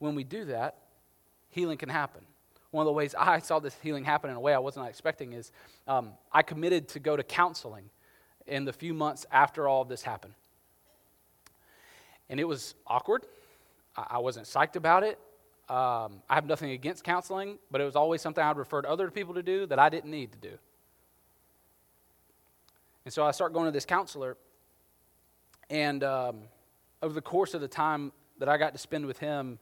[0.00, 0.78] when we do that,
[1.50, 2.22] healing can happen.
[2.72, 5.34] One of the ways I saw this healing happen in a way I wasn't expecting
[5.34, 5.52] is
[5.86, 7.90] um, I committed to go to counseling
[8.48, 10.34] in the few months after all of this happened.
[12.30, 13.24] And it was awkward.
[13.96, 15.18] I, wasn't psyched about it.
[15.68, 19.34] Um, I have nothing against counseling, but it was always something I'd referred other people
[19.34, 20.58] to do that I didn't need to do.
[23.04, 24.36] And so I start going to this counselor,
[25.70, 26.40] and um,
[27.02, 29.58] over the course of the time that I got to spend with him,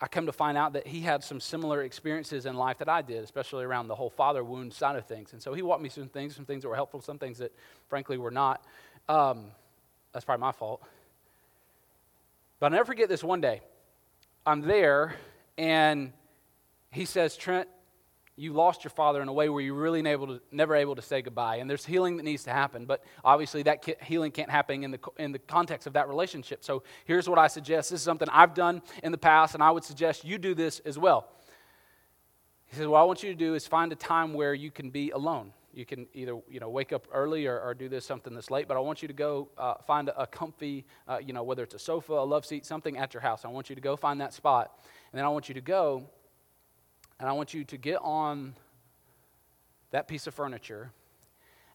[0.00, 3.02] I come to find out that he had some similar experiences in life that I
[3.02, 5.32] did, especially around the whole father wound side of things.
[5.32, 7.38] And so he walked me through some things, some things that were helpful, some things
[7.38, 7.52] that
[7.88, 8.64] frankly were not.
[9.08, 9.46] Um,
[10.12, 10.82] that's probably my fault.
[12.60, 13.60] But I'll never forget this one day.
[14.44, 15.14] I'm there,
[15.56, 16.12] and
[16.90, 17.68] he says, Trent,
[18.38, 21.02] you lost your father in a way where you're really able to, never able to
[21.02, 21.56] say goodbye.
[21.56, 25.00] And there's healing that needs to happen, but obviously that healing can't happen in the,
[25.18, 26.64] in the context of that relationship.
[26.64, 27.90] So here's what I suggest.
[27.90, 30.78] This is something I've done in the past, and I would suggest you do this
[30.80, 31.28] as well.
[32.66, 34.90] He says, What I want you to do is find a time where you can
[34.90, 35.52] be alone.
[35.72, 38.66] You can either you know, wake up early or, or do this something that's late,
[38.68, 41.74] but I want you to go uh, find a, comfy, uh, you know, whether it's
[41.74, 43.44] a sofa, a love seat, something at your house.
[43.44, 44.72] I want you to go find that spot.
[45.12, 46.08] And then I want you to go
[47.20, 48.54] and I want you to get on
[49.90, 50.92] that piece of furniture,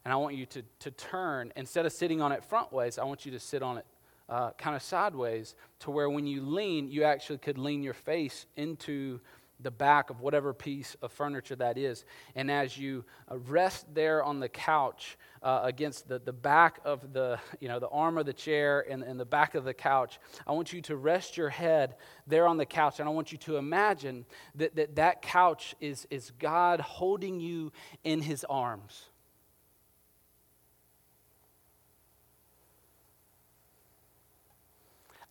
[0.06, 3.04] and I want you to, to turn, instead of sitting on it front ways, I
[3.04, 3.86] want you to sit on it
[4.30, 8.46] uh, kind of sideways to where when you lean, you actually could lean your face
[8.56, 9.20] into
[9.64, 12.06] the back of whatever piece of furniture that is.
[12.36, 17.14] And as you uh, rest there on the couch uh, against the, the back of
[17.14, 20.20] the, you know, the arm of the chair and, and the back of the couch,
[20.46, 21.96] I want you to rest your head
[22.28, 23.00] there on the couch.
[23.00, 27.72] And I want you to imagine that that, that couch is, is God holding you
[28.04, 29.10] in his arms.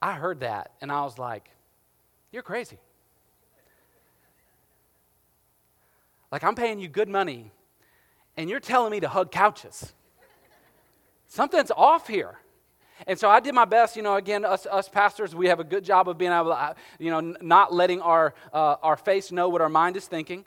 [0.03, 1.49] I heard that and I was like,
[2.33, 2.79] You're crazy.
[6.33, 7.53] Like, I'm paying you good money,
[8.39, 9.93] and you're telling me to hug couches.
[11.29, 12.39] Something's off here.
[13.07, 13.97] And so I did my best.
[13.97, 16.57] You know, again, us, us pastors, we have a good job of being able to,
[16.61, 20.45] uh, you know, not letting our, uh, our face know what our mind is thinking.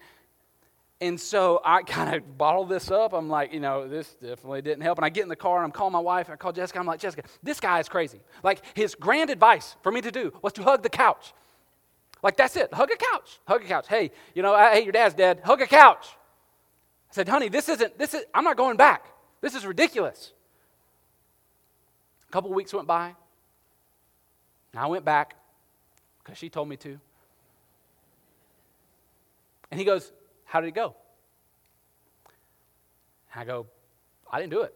[1.01, 3.13] And so I kind of bottled this up.
[3.13, 4.97] I'm like, you know, this definitely didn't help.
[4.97, 6.29] And I get in the car and I'm calling my wife.
[6.29, 6.79] I call Jessica.
[6.79, 8.21] I'm like, Jessica, this guy is crazy.
[8.43, 11.33] Like, his grand advice for me to do was to hug the couch.
[12.23, 12.73] Like, that's it.
[12.73, 13.39] Hug a couch.
[13.47, 13.87] Hug a couch.
[13.87, 15.41] Hey, you know, uh, hey, your dad's dead.
[15.43, 16.07] Hug a couch.
[17.11, 19.05] I said, honey, this isn't, this is, I'm not going back.
[19.41, 20.33] This is ridiculous.
[22.27, 23.13] A couple weeks went by.
[24.73, 25.35] And I went back
[26.23, 26.99] because she told me to.
[29.71, 30.11] And he goes,
[30.45, 30.95] How did it go?
[33.33, 33.67] And I go,
[34.31, 34.73] I didn't do it.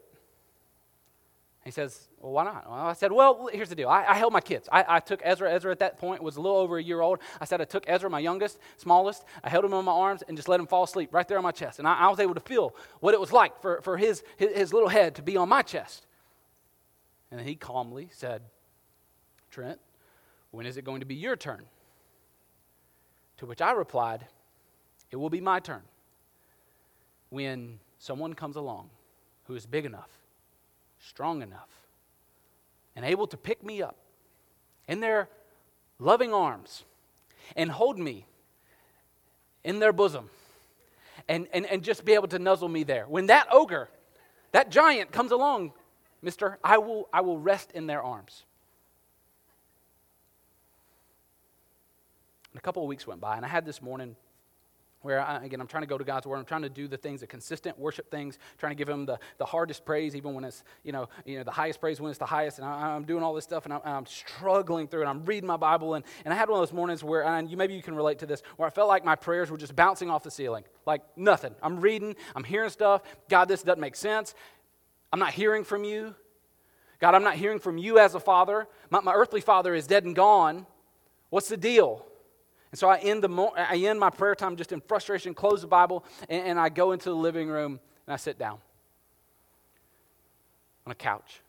[1.69, 2.67] He says, Well, why not?
[2.67, 3.89] Well, I said, Well, here's the deal.
[3.89, 4.67] I, I held my kids.
[4.71, 5.53] I, I, took Ezra.
[5.53, 7.19] Ezra at that point was a little over a year old.
[7.39, 9.23] I said, I took Ezra, my youngest, smallest.
[9.43, 11.43] I held him in my arms and just let him fall asleep right there on
[11.43, 11.77] my chest.
[11.77, 14.57] And I, I was able to feel what it was like for, for his, his,
[14.57, 16.07] his little head to be on my chest.
[17.29, 18.41] And he calmly said,
[19.51, 19.79] Trent,
[20.49, 21.65] when is it going to be your turn?
[23.37, 24.25] To which I replied,
[25.11, 25.83] It will be my turn
[27.29, 28.89] when someone comes along
[29.43, 30.18] who is big enough
[30.99, 31.69] strong enough
[32.95, 33.95] and able to pick me up
[34.87, 35.29] in their
[35.99, 36.83] loving arms
[37.55, 38.25] and hold me
[39.63, 40.29] in their bosom
[41.27, 43.05] and, and, and just be able to nuzzle me there.
[43.07, 43.89] When that ogre,
[44.51, 45.73] that giant comes along,
[46.21, 48.43] mister, I will, I will rest in their arms.
[52.51, 54.15] And a couple of weeks went by, and I had this morning
[55.01, 56.37] where I, again i'm trying to go to god's word.
[56.37, 59.19] I'm trying to do the things the consistent worship things trying to give him the,
[59.37, 62.19] the hardest praise even when it's you know, you know the highest praise when it's
[62.19, 62.59] the highest.
[62.59, 65.05] And I, am doing all this stuff and I'm, I'm, struggling through it.
[65.05, 67.57] I'm reading my bible and, and i had one of those mornings where and you
[67.57, 70.09] maybe you can relate to this where i felt like my prayers were just bouncing
[70.09, 71.55] off the ceiling like nothing.
[71.61, 73.01] I'm reading i'm hearing stuff.
[73.29, 74.33] God this doesn't make sense.
[75.11, 76.15] I'm not hearing from you.
[76.99, 78.67] God i'm not hearing from you as a father.
[78.89, 80.65] My, my earthly father is dead and gone.
[81.29, 82.05] What's the deal
[82.71, 85.61] and so I end, the mo- I end my prayer time just in frustration, close
[85.61, 88.59] the Bible, and, and I go into the living room and I sit down
[90.85, 91.41] on a couch.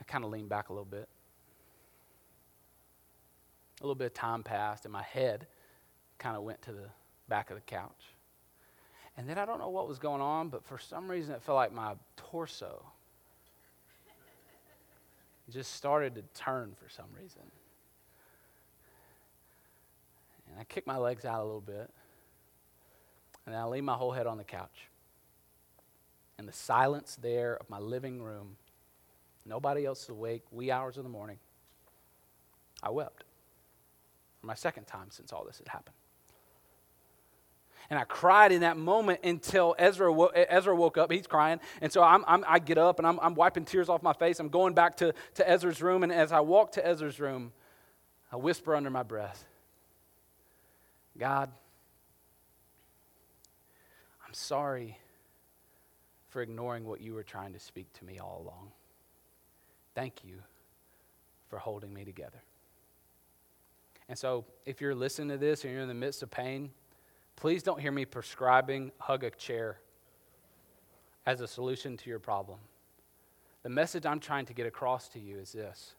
[0.00, 1.08] I kind of lean back a little bit.
[3.80, 5.46] A little bit of time passed, and my head
[6.18, 6.88] kind of went to the
[7.28, 8.14] back of the couch.
[9.16, 11.56] And then I don't know what was going on, but for some reason it felt
[11.56, 12.84] like my torso
[15.50, 17.42] just started to turn for some reason.
[20.52, 21.90] And I kick my legs out a little bit.
[23.46, 24.88] And I lean my whole head on the couch.
[26.38, 28.56] in the silence there of my living room,
[29.46, 31.38] nobody else awake, wee hours of the morning,
[32.82, 33.24] I wept.
[34.40, 35.94] For my second time since all this had happened.
[37.90, 41.12] And I cried in that moment until Ezra, wo- Ezra woke up.
[41.12, 41.60] He's crying.
[41.80, 44.40] And so I'm, I'm, i get up and I'm, I'm wiping tears off my face.
[44.40, 46.02] I'm going back to, to Ezra's room.
[46.02, 47.52] And as I walk to Ezra's room,
[48.32, 49.44] I whisper under my breath
[51.18, 51.50] God,
[54.26, 54.98] I'm sorry
[56.28, 58.72] for ignoring what you were trying to speak to me all along.
[59.94, 60.36] Thank you
[61.48, 62.42] for holding me together.
[64.08, 66.70] And so, if you're listening to this and you're in the midst of pain,
[67.36, 69.78] please don't hear me prescribing hug a chair
[71.26, 72.58] as a solution to your problem.
[73.62, 75.94] The message I'm trying to get across to you is this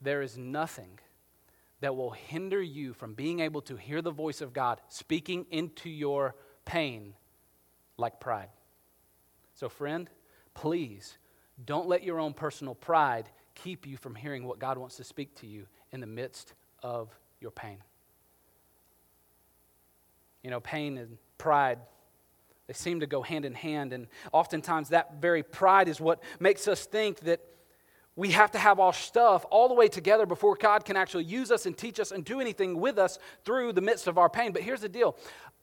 [0.00, 0.98] there is nothing
[1.80, 5.88] that will hinder you from being able to hear the voice of God speaking into
[5.88, 7.14] your pain
[7.96, 8.48] like pride.
[9.54, 10.08] So, friend,
[10.54, 11.18] please
[11.64, 15.34] don't let your own personal pride keep you from hearing what God wants to speak
[15.36, 17.78] to you in the midst of your pain.
[20.42, 21.78] You know, pain and pride,
[22.66, 23.92] they seem to go hand in hand.
[23.92, 27.40] And oftentimes, that very pride is what makes us think that
[28.18, 31.52] we have to have our stuff all the way together before God can actually use
[31.52, 34.50] us and teach us and do anything with us through the midst of our pain.
[34.50, 35.16] But here's the deal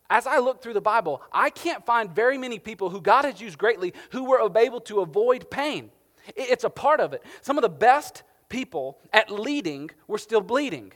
[0.10, 3.42] as I look through the Bible, I can't find very many people who God has
[3.42, 5.92] used greatly who were able to avoid pain.
[6.34, 7.24] It's a part of it.
[7.42, 10.94] Some of the best people at leading were still bleeding.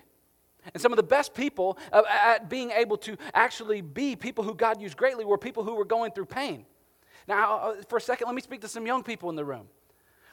[0.73, 4.81] And some of the best people at being able to actually be people who God
[4.81, 6.65] used greatly were people who were going through pain.
[7.27, 9.67] Now, uh, for a second, let me speak to some young people in the room.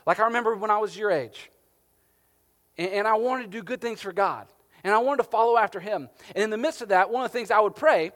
[0.06, 1.50] Like I remember when I was your age,
[2.78, 4.46] and I wanted to do good things for God,
[4.84, 6.08] and I wanted to follow after Him.
[6.34, 8.12] And in the midst of that, one of the things I would pray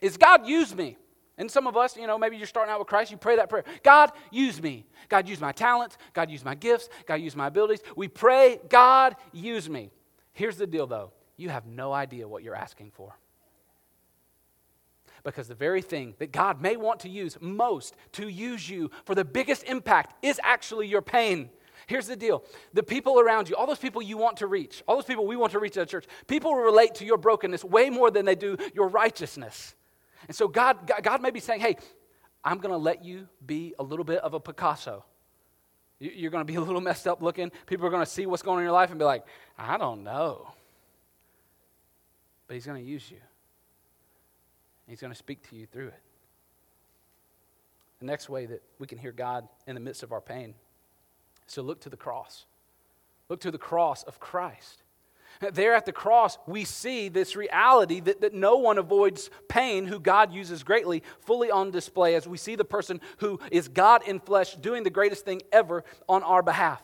[0.00, 0.96] is God use me.
[1.38, 3.48] And some of us, you know, maybe you're starting out with Christ, you pray that
[3.48, 4.84] prayer God, use me.
[5.08, 5.96] God, use my talents.
[6.12, 6.88] God, use my gifts.
[7.06, 7.80] God, use my abilities.
[7.96, 9.90] We pray, God, use me.
[10.32, 13.16] Here's the deal, though you have no idea what you're asking for.
[15.24, 19.14] Because the very thing that God may want to use most to use you for
[19.14, 21.50] the biggest impact is actually your pain.
[21.86, 24.96] Here's the deal the people around you, all those people you want to reach, all
[24.96, 27.90] those people we want to reach at a church, people relate to your brokenness way
[27.90, 29.74] more than they do your righteousness.
[30.26, 31.76] And so God, God may be saying, hey,
[32.44, 35.04] I'm going to let you be a little bit of a Picasso.
[35.98, 37.50] You're going to be a little messed up looking.
[37.66, 39.24] People are going to see what's going on in your life and be like,
[39.56, 40.48] I don't know.
[42.46, 43.18] But He's going to use you.
[44.88, 46.00] He's going to speak to you through it.
[48.00, 50.54] The next way that we can hear God in the midst of our pain
[51.46, 52.46] is to look to the cross.
[53.28, 54.82] Look to the cross of Christ.
[55.52, 60.00] There at the cross, we see this reality that, that no one avoids pain who
[60.00, 64.20] God uses greatly, fully on display as we see the person who is God in
[64.20, 66.82] flesh doing the greatest thing ever on our behalf.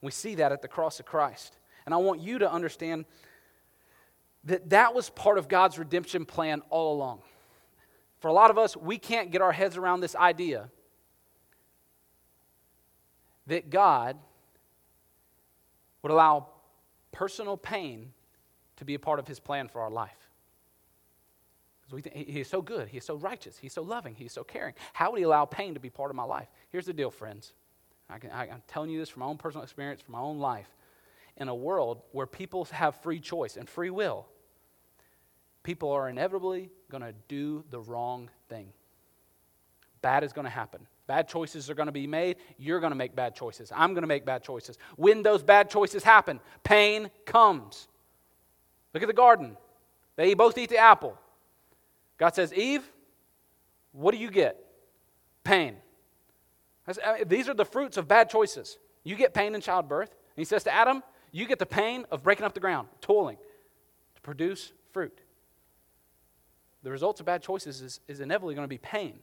[0.00, 1.56] We see that at the cross of Christ.
[1.84, 3.06] And I want you to understand
[4.44, 7.20] that that was part of God's redemption plan all along.
[8.20, 10.70] For a lot of us, we can't get our heads around this idea
[13.46, 14.16] that God
[16.02, 16.48] would allow
[17.12, 18.12] personal pain
[18.76, 20.16] to be a part of his plan for our life.
[21.80, 24.32] Because we think he is so good, he is so righteous, he's so loving, he's
[24.32, 24.74] so caring.
[24.92, 26.48] How would he allow pain to be part of my life?
[26.70, 27.54] Here's the deal, friends.
[28.10, 30.38] I can, I, I'm telling you this from my own personal experience, from my own
[30.38, 30.68] life.
[31.38, 34.26] In a world where people have free choice and free will,
[35.62, 38.72] people are inevitably going to do the wrong thing.
[40.02, 40.86] Bad is going to happen.
[41.06, 42.36] Bad choices are going to be made.
[42.58, 43.72] You're going to make bad choices.
[43.74, 44.78] I'm going to make bad choices.
[44.96, 47.88] When those bad choices happen, pain comes.
[48.92, 49.56] Look at the garden.
[50.16, 51.16] They both eat the apple.
[52.18, 52.82] God says, Eve,
[53.92, 54.58] what do you get?
[55.44, 55.76] Pain.
[56.86, 58.78] Uh, these are the fruits of bad choices.
[59.04, 60.10] You get pain in childbirth.
[60.10, 63.38] And he says to Adam, You get the pain of breaking up the ground, toiling
[64.14, 65.20] to produce fruit.
[66.82, 69.18] The results of bad choices is, is inevitably going to be pain.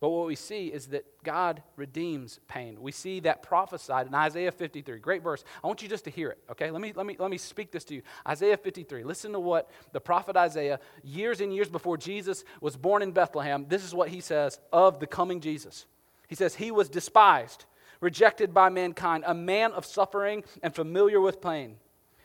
[0.00, 2.80] But what we see is that God redeems pain.
[2.80, 5.00] We see that prophesied in Isaiah 53.
[5.00, 5.42] Great verse.
[5.62, 6.70] I want you just to hear it, okay?
[6.70, 8.02] Let me, let me, let me speak this to you.
[8.26, 9.02] Isaiah 53.
[9.02, 13.66] Listen to what the prophet Isaiah, years and years before Jesus was born in Bethlehem,
[13.68, 15.86] this is what he says of the coming Jesus.
[16.28, 17.64] He says, He was despised,
[18.00, 21.76] rejected by mankind, a man of suffering and familiar with pain,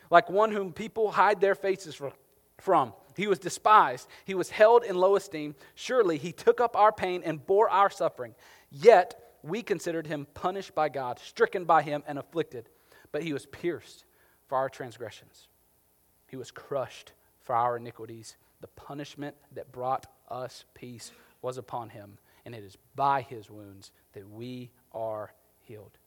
[0.09, 1.99] like one whom people hide their faces
[2.59, 2.93] from.
[3.15, 4.07] He was despised.
[4.25, 5.55] He was held in low esteem.
[5.75, 8.35] Surely he took up our pain and bore our suffering.
[8.71, 12.69] Yet we considered him punished by God, stricken by him, and afflicted.
[13.11, 14.05] But he was pierced
[14.47, 15.47] for our transgressions,
[16.27, 18.35] he was crushed for our iniquities.
[18.61, 21.11] The punishment that brought us peace
[21.41, 25.33] was upon him, and it is by his wounds that we are
[25.63, 25.97] healed.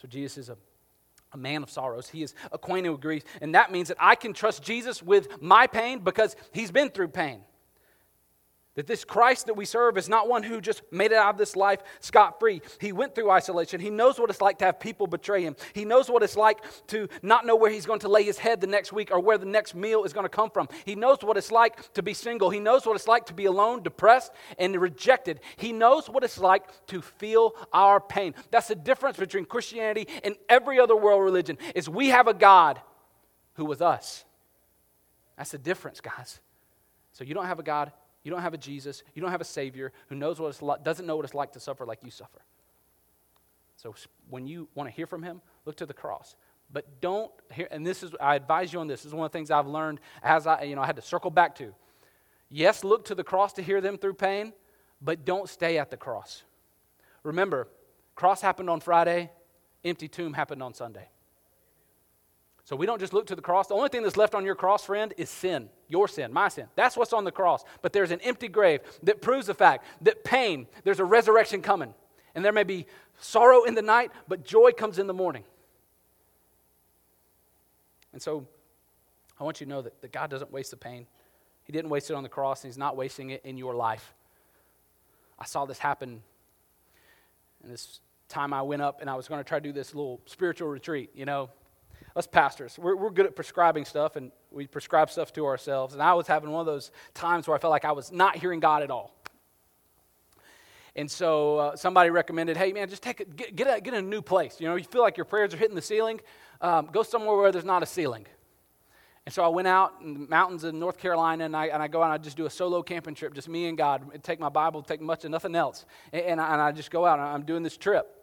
[0.00, 0.56] So Jesus is a,
[1.32, 2.08] a man of sorrows.
[2.08, 5.66] He is acquainted with grief, and that means that I can trust Jesus with my
[5.66, 7.40] pain because he's been through pain.
[8.76, 11.38] That this Christ that we serve is not one who just made it out of
[11.38, 12.60] this life scot free.
[12.78, 13.80] He went through isolation.
[13.80, 15.56] He knows what it's like to have people betray him.
[15.72, 16.58] He knows what it's like
[16.88, 19.38] to not know where he's going to lay his head the next week or where
[19.38, 20.68] the next meal is going to come from.
[20.84, 22.50] He knows what it's like to be single.
[22.50, 25.40] He knows what it's like to be alone, depressed, and rejected.
[25.56, 28.34] He knows what it's like to feel our pain.
[28.50, 32.78] That's the difference between Christianity and every other world religion is we have a God
[33.54, 34.26] who was us.
[35.38, 36.40] That's the difference, guys.
[37.12, 37.90] So you don't have a God
[38.26, 39.04] you don't have a Jesus.
[39.14, 41.52] You don't have a Savior who knows what it's like, doesn't know what it's like
[41.52, 42.40] to suffer like you suffer.
[43.76, 43.94] So
[44.28, 46.34] when you want to hear from Him, look to the cross.
[46.72, 49.02] But don't hear, and this is, I advise you on this.
[49.02, 51.02] This is one of the things I've learned as I, you know, I had to
[51.02, 51.72] circle back to.
[52.50, 54.52] Yes, look to the cross to hear them through pain,
[55.00, 56.42] but don't stay at the cross.
[57.22, 57.68] Remember,
[58.16, 59.30] cross happened on Friday,
[59.84, 61.10] empty tomb happened on Sunday.
[62.66, 63.68] So we don't just look to the cross.
[63.68, 65.68] The only thing that's left on your cross, friend, is sin.
[65.88, 66.66] Your sin, my sin.
[66.74, 67.64] That's what's on the cross.
[67.80, 71.94] But there's an empty grave that proves the fact that pain, there's a resurrection coming.
[72.34, 72.86] And there may be
[73.20, 75.44] sorrow in the night, but joy comes in the morning.
[78.12, 78.48] And so
[79.38, 81.06] I want you to know that, that God doesn't waste the pain.
[81.62, 84.12] He didn't waste it on the cross, and He's not wasting it in your life.
[85.38, 86.20] I saw this happen
[87.62, 89.94] in this time I went up and I was going to try to do this
[89.94, 91.48] little spiritual retreat, you know,
[92.16, 95.92] us pastors, we're, we're good at prescribing stuff and we prescribe stuff to ourselves.
[95.92, 98.36] And I was having one of those times where I felt like I was not
[98.36, 99.14] hearing God at all.
[100.96, 104.00] And so uh, somebody recommended, hey, man, just take a, get, get, a, get a
[104.00, 104.58] new place.
[104.58, 106.20] You know, you feel like your prayers are hitting the ceiling,
[106.62, 108.26] um, go somewhere where there's not a ceiling.
[109.26, 111.88] And so I went out in the mountains in North Carolina, and I, and I
[111.88, 114.22] go out and I just do a solo camping trip, just me and God.
[114.22, 115.84] take my Bible, take much and nothing else.
[116.12, 118.15] And, and, I, and I just go out, and I'm doing this trip.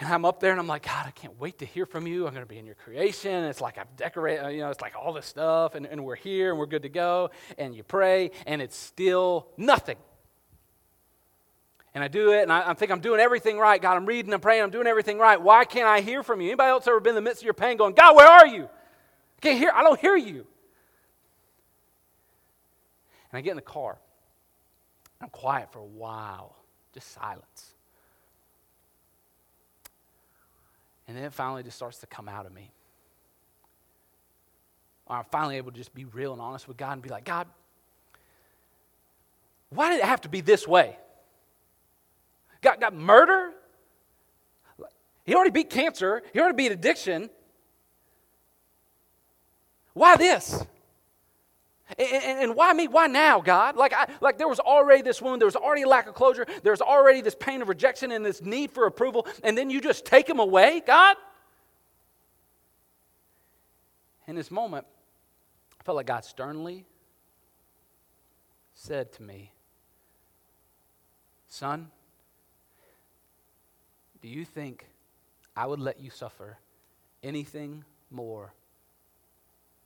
[0.00, 2.26] And I'm up there and I'm like, God, I can't wait to hear from you.
[2.26, 3.44] I'm going to be in your creation.
[3.44, 6.14] It's like I've decorated, uh, you know, it's like all this stuff, and, and we're
[6.14, 7.30] here and we're good to go.
[7.58, 9.96] And you pray, and it's still nothing.
[11.94, 13.82] And I do it, and I, I think I'm doing everything right.
[13.82, 15.40] God, I'm reading, I'm praying, I'm doing everything right.
[15.40, 16.48] Why can't I hear from you?
[16.48, 18.64] Anybody else ever been in the midst of your pain going, God, where are you?
[18.66, 20.46] I can't hear, I don't hear you.
[23.32, 23.98] And I get in the car.
[25.20, 26.54] I'm quiet for a while,
[26.94, 27.74] just silence.
[31.08, 32.70] And then it finally just starts to come out of me.
[35.08, 37.46] I'm finally able to just be real and honest with God and be like, God,
[39.70, 40.98] why did it have to be this way?
[42.60, 43.52] Got, got murder?
[45.24, 46.22] He already beat cancer.
[46.32, 47.30] He already beat addiction.
[49.94, 50.62] Why this?
[51.96, 52.86] And, why me?
[52.86, 53.76] Why now, God?
[53.76, 56.46] Like, I, like there was already this wound, there was already a lack of closure,
[56.62, 59.80] there was already this pain of rejection and this need for approval, and then you
[59.80, 61.16] just take him away, God?
[64.26, 64.86] In this moment,
[65.80, 66.84] I felt like God sternly
[68.74, 69.52] said to me,
[71.48, 71.90] Son,
[74.20, 74.84] do you think
[75.56, 76.58] I would let you suffer
[77.22, 78.52] anything more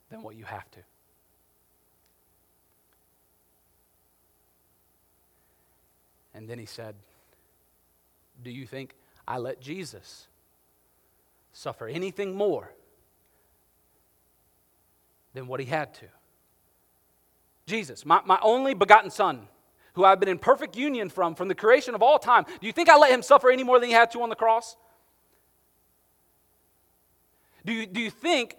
[0.09, 0.79] than what you have to?
[6.33, 6.95] And then he said,
[8.41, 8.95] Do you think
[9.27, 10.27] I let Jesus
[11.51, 12.71] suffer anything more
[15.33, 16.05] than what he had to?
[17.65, 19.47] Jesus, my, my only begotten Son,
[19.93, 22.73] who I've been in perfect union from, from the creation of all time, do you
[22.73, 24.75] think I let him suffer any more than he had to on the cross?
[27.65, 28.57] Do you, do you think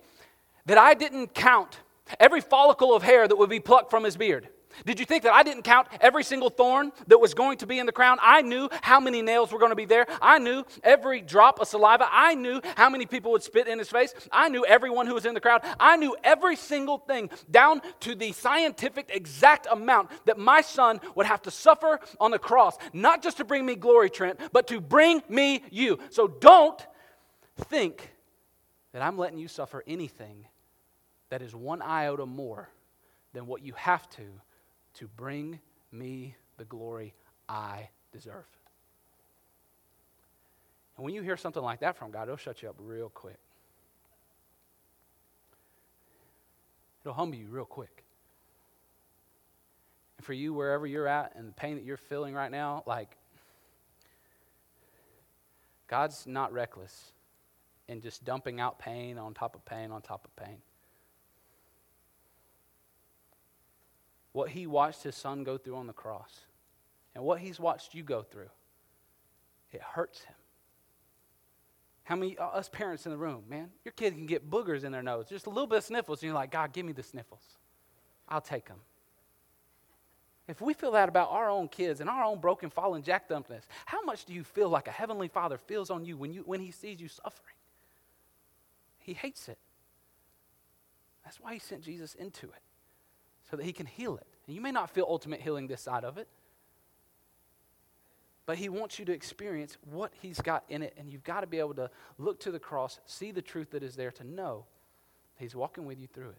[0.67, 1.79] that I didn't count
[2.19, 4.49] every follicle of hair that would be plucked from his beard?
[4.85, 7.79] Did you think that I didn't count every single thorn that was going to be
[7.79, 8.19] in the crown?
[8.21, 10.07] I knew how many nails were going to be there.
[10.21, 12.07] I knew every drop of saliva.
[12.11, 14.15] I knew how many people would spit in his face.
[14.33, 15.63] I knew everyone who was in the crowd.
[15.79, 21.27] I knew every single thing down to the scientific exact amount that my son would
[21.27, 24.81] have to suffer on the cross, not just to bring me glory, Trent, but to
[24.81, 25.99] bring me you.
[26.11, 26.85] So don't
[27.57, 28.11] think
[28.93, 30.47] that I'm letting you suffer anything
[31.31, 32.71] that is one iota more
[33.33, 34.23] than what you have to
[34.95, 35.59] to bring
[35.93, 37.15] me the glory
[37.49, 38.47] I deserve.
[40.97, 43.39] And when you hear something like that from God, it'll shut you up real quick.
[47.03, 48.05] It'll humble you real quick.
[50.19, 53.17] And for you, wherever you're at and the pain that you're feeling right now, like,
[55.89, 57.13] God's not reckless
[57.89, 60.57] in just dumping out pain on top of pain on top of pain.
[64.35, 66.41] What he watched his son go through on the cross
[67.15, 68.51] and what he's watched you go through,
[69.73, 70.35] it hurts him.
[72.03, 73.71] How many uh, us parents in the room, man?
[73.85, 76.27] Your kid can get boogers in their nose, just a little bit of sniffles, and
[76.27, 77.45] you're like, God, give me the sniffles.
[78.29, 78.81] I'll take them.
[80.49, 83.65] If we feel that about our own kids and our own broken, fallen, jacked upness,
[83.87, 86.61] how much do you feel like a heavenly Father feels on you when, you when
[86.61, 87.55] He sees you suffering?
[88.99, 89.59] He hates it.
[91.25, 92.63] That's why He sent Jesus into it,
[93.51, 94.27] so that He can heal it.
[94.47, 96.29] And you may not feel ultimate healing this side of it,
[98.47, 101.47] but He wants you to experience what He's got in it, and you've got to
[101.47, 104.65] be able to look to the cross, see the truth that is there, to know
[105.37, 106.39] He's walking with you through it.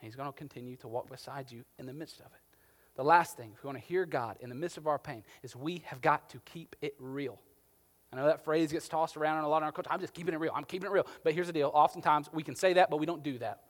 [0.00, 2.40] He's going to continue to walk beside you in the midst of it.
[2.96, 5.22] The last thing, if we want to hear God in the midst of our pain,
[5.42, 7.38] is we have got to keep it real.
[8.12, 9.90] I know that phrase gets tossed around in a lot of our culture.
[9.90, 10.52] I'm just keeping it real.
[10.54, 11.06] I'm keeping it real.
[11.22, 11.70] But here's the deal.
[11.74, 13.64] Oftentimes we can say that, but we don't do that.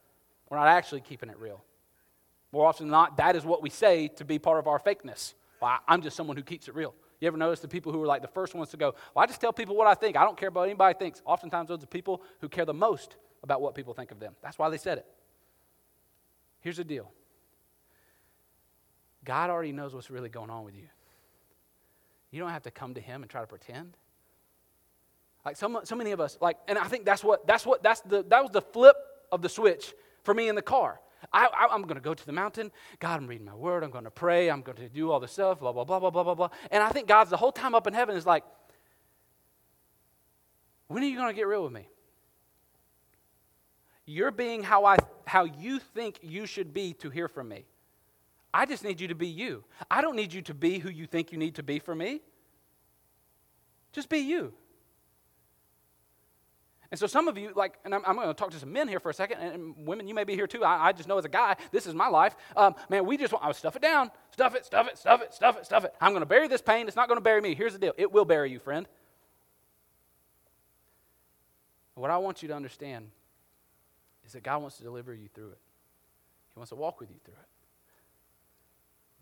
[0.48, 1.64] We're not actually keeping it real.
[2.52, 5.34] More often than not, that is what we say to be part of our fakeness.
[5.60, 6.94] Well, I'm just someone who keeps it real.
[7.20, 9.26] You ever notice the people who are like the first ones to go, Well, I
[9.26, 10.16] just tell people what I think.
[10.16, 11.22] I don't care about what anybody thinks.
[11.24, 14.34] Oftentimes, those are people who care the most about what people think of them.
[14.42, 15.06] That's why they said it.
[16.60, 17.10] Here's the deal
[19.24, 20.88] God already knows what's really going on with you.
[22.30, 23.96] You don't have to come to Him and try to pretend.
[25.44, 28.00] Like so, so many of us, like, and I think that's what that's what that's
[28.00, 28.96] the that was the flip
[29.30, 29.94] of the switch
[30.24, 31.00] for me in the car.
[31.32, 32.70] I, I, am going to go to the mountain.
[32.98, 33.82] God, I'm reading my word.
[33.82, 34.50] I'm going to pray.
[34.50, 36.48] I'm going to do all this stuff, blah, blah, blah, blah, blah, blah, blah.
[36.70, 38.44] And I think God's the whole time up in heaven is like,
[40.88, 41.88] when are you going to get real with me?
[44.04, 44.96] You're being how, I,
[45.26, 47.64] how you think you should be to hear from me.
[48.54, 49.64] I just need you to be you.
[49.90, 52.20] I don't need you to be who you think you need to be for me.
[53.92, 54.54] Just be you.
[56.90, 58.86] And so some of you, like, and I'm, I'm going to talk to some men
[58.86, 60.62] here for a second, and, women, you may be here too.
[60.62, 62.36] I, I, just know as a guy, this is my life.
[62.56, 65.34] Um, man, we just want, I stuff it down, stuff it, stuff it, stuff it,
[65.34, 65.94] stuff it, stuff it.
[66.00, 66.86] I'm going to bury this pain.
[66.86, 67.54] It's not going to bury me.
[67.54, 68.86] Here's the deal it will bury you, friend.
[71.94, 73.08] What I want you to understand
[74.24, 75.58] is that God wants to deliver you through it,
[76.54, 77.48] He wants to walk with you through it.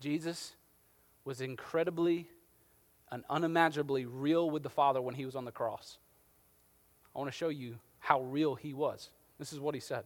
[0.01, 0.53] Jesus
[1.23, 2.27] was incredibly
[3.11, 5.97] and unimaginably real with the Father when He was on the cross.
[7.15, 9.09] I want to show you how real he was.
[9.39, 10.03] This is what he said.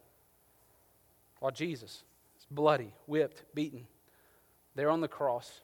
[1.40, 2.04] While Jesus
[2.40, 3.88] is bloody, whipped, beaten,
[4.76, 5.62] there on the cross,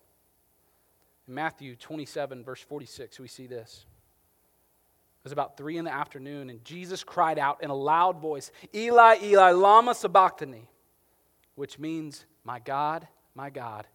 [1.27, 3.85] in Matthew 27, verse 46, we see this.
[5.19, 8.51] It was about three in the afternoon, and Jesus cried out in a loud voice,
[8.73, 10.69] Eli, Eli, Lama Sabachthani,
[11.55, 13.87] which means, My God, my God,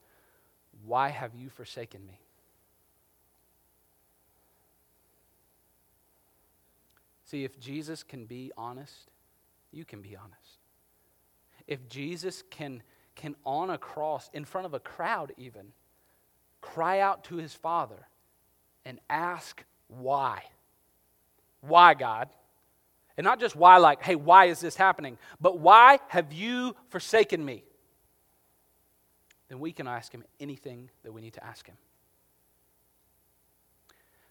[0.84, 2.20] why have you forsaken me?
[7.30, 9.12] See, if Jesus can be honest,
[9.70, 10.58] you can be honest.
[11.68, 12.82] If Jesus can,
[13.14, 15.66] can on a cross, in front of a crowd even,
[16.60, 18.08] cry out to his Father
[18.84, 20.42] and ask why.
[21.60, 22.30] Why, God?
[23.16, 25.16] And not just why, like, hey, why is this happening?
[25.40, 27.62] But why have you forsaken me?
[29.48, 31.76] Then we can ask him anything that we need to ask him.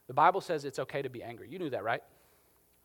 [0.07, 1.47] The Bible says it's okay to be angry.
[1.49, 2.03] You knew that, right?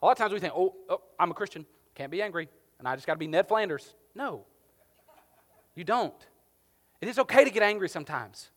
[0.04, 2.86] A lot of times we think, oh, oh I'm a Christian, can't be angry, and
[2.86, 3.94] I just got to be Ned Flanders.
[4.14, 4.44] No,
[5.74, 6.12] you don't.
[7.00, 8.50] It is okay to get angry sometimes.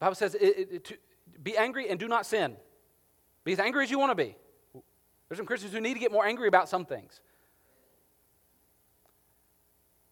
[0.00, 0.96] The Bible says it, it, to
[1.40, 2.56] be angry and do not sin.
[3.44, 4.34] Be as angry as you want to be.
[5.28, 7.20] There's some Christians who need to get more angry about some things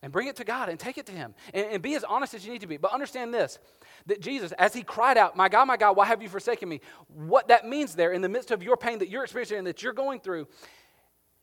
[0.04, 2.34] and bring it to God and take it to Him and, and, be as honest
[2.34, 2.76] as you need to be.
[2.76, 3.58] But understand this
[4.04, 6.82] that Jesus, as He cried out, My God, my God, why have you forsaken me?
[7.08, 9.82] What that means there in the midst of your pain that you're experiencing and that
[9.82, 10.46] you're going through,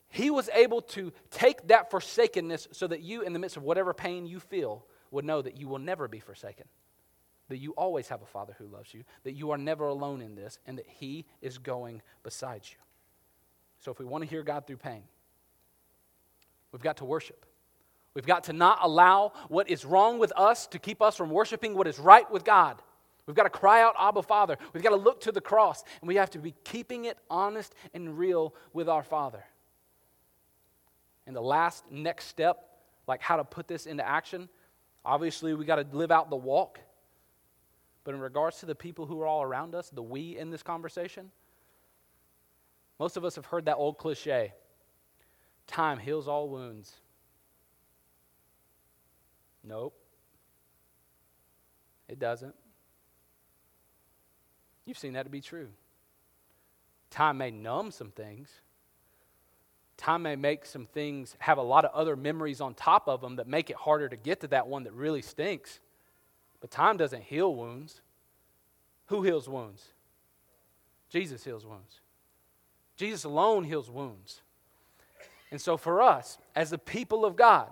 [0.10, 3.96] He was able to take that forsakenness so that you, in the midst of whatever
[3.96, 6.68] pain you feel, would know that you will never be forsaken.
[7.50, 10.36] That you always have a Father who loves you, that you are never alone in
[10.36, 12.78] this, and that He is going beside you.
[13.80, 15.02] So, if we want to hear God through pain,
[16.72, 17.48] we've got to worship.
[18.14, 21.76] We've got to not allow what is wrong with us to keep us from worshiping
[21.76, 22.82] what is right with God.
[23.26, 24.58] We've got to cry out, Abba, Father.
[24.74, 27.74] We've got to look to the cross, and we have to be keeping it honest
[27.94, 29.44] and real with our Father.
[31.26, 32.68] And the last next step,
[33.08, 34.50] like how to put this into action,
[35.06, 36.80] obviously we got to live out the walk.
[38.04, 40.64] But in regards to the people who are all around us, the we in this
[40.64, 41.32] conversation,
[43.00, 44.54] most of us have heard that old cliche
[45.68, 47.01] time heals all wounds.
[49.64, 49.94] Nope.
[52.08, 52.56] It doesn't.
[54.86, 55.70] You've seen that to be true.
[57.10, 58.50] Time may numb some things.
[59.98, 63.36] Time may make some things have a lot of other memories on top of them
[63.36, 65.80] that make it harder to get to that one that really stinks.
[66.60, 68.02] But time doesn't heal wounds.
[69.08, 69.84] Who heals wounds?
[71.10, 72.00] Jesus heals wounds.
[72.96, 74.42] Jesus alone heals wounds.
[75.52, 77.68] And so, for us, as the people of God,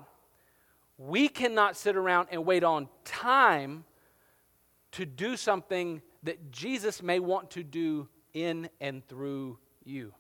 [1.00, 3.86] we cannot sit around and wait on time
[4.92, 10.14] to do something that Jesus may want to do in and through you.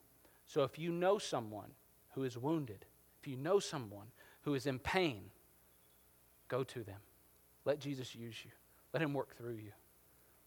[0.46, 1.72] So, if you know someone
[2.14, 2.86] who is wounded,
[3.22, 4.08] if you know someone
[4.44, 5.24] who is in pain,
[6.48, 7.00] go to them.
[7.66, 8.52] Let Jesus use you,
[8.94, 9.72] let him work through you.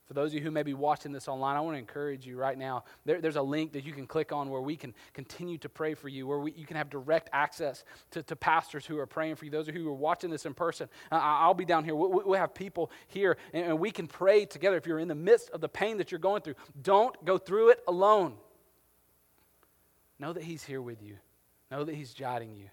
[0.06, 2.36] For those of you who may be watching this online, I want to encourage you
[2.36, 2.84] right now.
[3.04, 5.94] There, there's a link that you can click on where we can continue to pray
[5.94, 9.36] for you, where we, you can have direct access to, to pastors who are praying
[9.36, 9.50] for you.
[9.50, 11.94] Those of you who are watching this in person, uh, I'll be down here.
[11.94, 14.76] We'll, we'll have people here, and, and we can pray together.
[14.76, 17.70] If you're in the midst of the pain that you're going through, don't go through
[17.70, 18.34] it alone.
[20.18, 21.16] Know that He's here with you,
[21.70, 22.68] know that He's guiding you.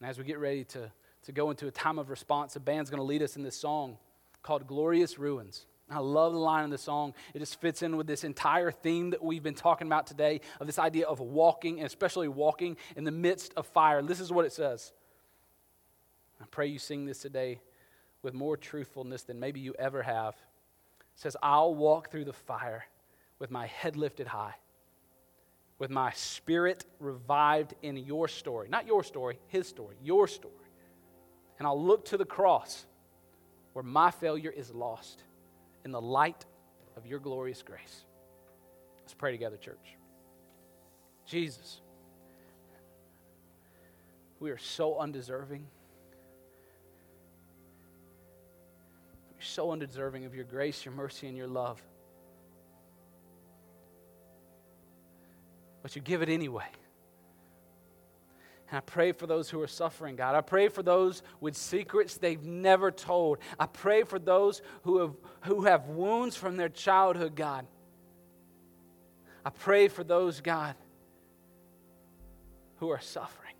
[0.00, 0.92] And as we get ready to,
[1.24, 3.56] to go into a time of response, the band's going to lead us in this
[3.56, 3.96] song
[4.42, 5.66] called Glorious Ruins.
[5.90, 7.14] I love the line in the song.
[7.32, 10.66] It just fits in with this entire theme that we've been talking about today of
[10.66, 14.02] this idea of walking, and especially walking in the midst of fire.
[14.02, 14.92] This is what it says.
[16.40, 17.60] I pray you sing this today
[18.22, 20.34] with more truthfulness than maybe you ever have.
[20.34, 22.84] It says, I'll walk through the fire
[23.38, 24.54] with my head lifted high,
[25.78, 28.68] with my spirit revived in your story.
[28.68, 30.54] Not your story, his story, your story.
[31.58, 32.84] And I'll look to the cross
[33.72, 35.22] where my failure is lost
[35.84, 36.44] in the light
[36.96, 38.04] of your glorious grace.
[39.00, 39.96] Let's pray together, church.
[41.26, 41.80] Jesus,
[44.40, 45.66] we are so undeserving.
[49.34, 51.80] We're so undeserving of your grace, your mercy, and your love.
[55.82, 56.66] But you give it anyway.
[58.70, 60.34] And I pray for those who are suffering, God.
[60.34, 63.38] I pray for those with secrets they've never told.
[63.58, 67.66] I pray for those who have, who have wounds from their childhood, God.
[69.42, 70.74] I pray for those, God,
[72.76, 73.54] who are suffering.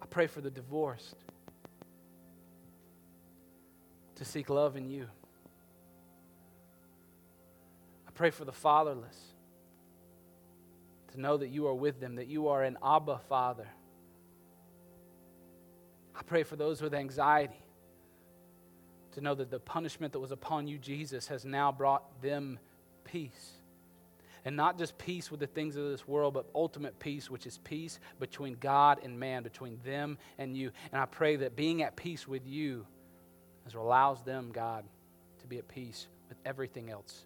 [0.00, 1.16] I pray for the divorced
[4.14, 5.06] to seek love in you.
[8.08, 9.33] I pray for the fatherless
[11.14, 13.68] to know that you are with them, that you are an Abba Father.
[16.16, 17.62] I pray for those with anxiety
[19.12, 22.58] to know that the punishment that was upon you, Jesus, has now brought them
[23.04, 23.52] peace.
[24.44, 27.58] And not just peace with the things of this world, but ultimate peace, which is
[27.58, 30.72] peace between God and man, between them and you.
[30.92, 32.86] And I pray that being at peace with you
[33.74, 34.84] allows them, God,
[35.40, 37.24] to be at peace with everything else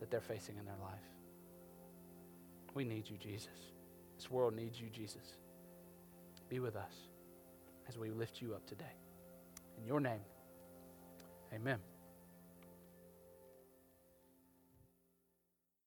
[0.00, 1.15] that they're facing in their life.
[2.76, 3.72] We need you, Jesus.
[4.16, 5.38] This world needs you, Jesus.
[6.50, 6.92] Be with us
[7.88, 8.84] as we lift you up today.
[9.78, 10.20] In your name,
[11.54, 11.78] amen.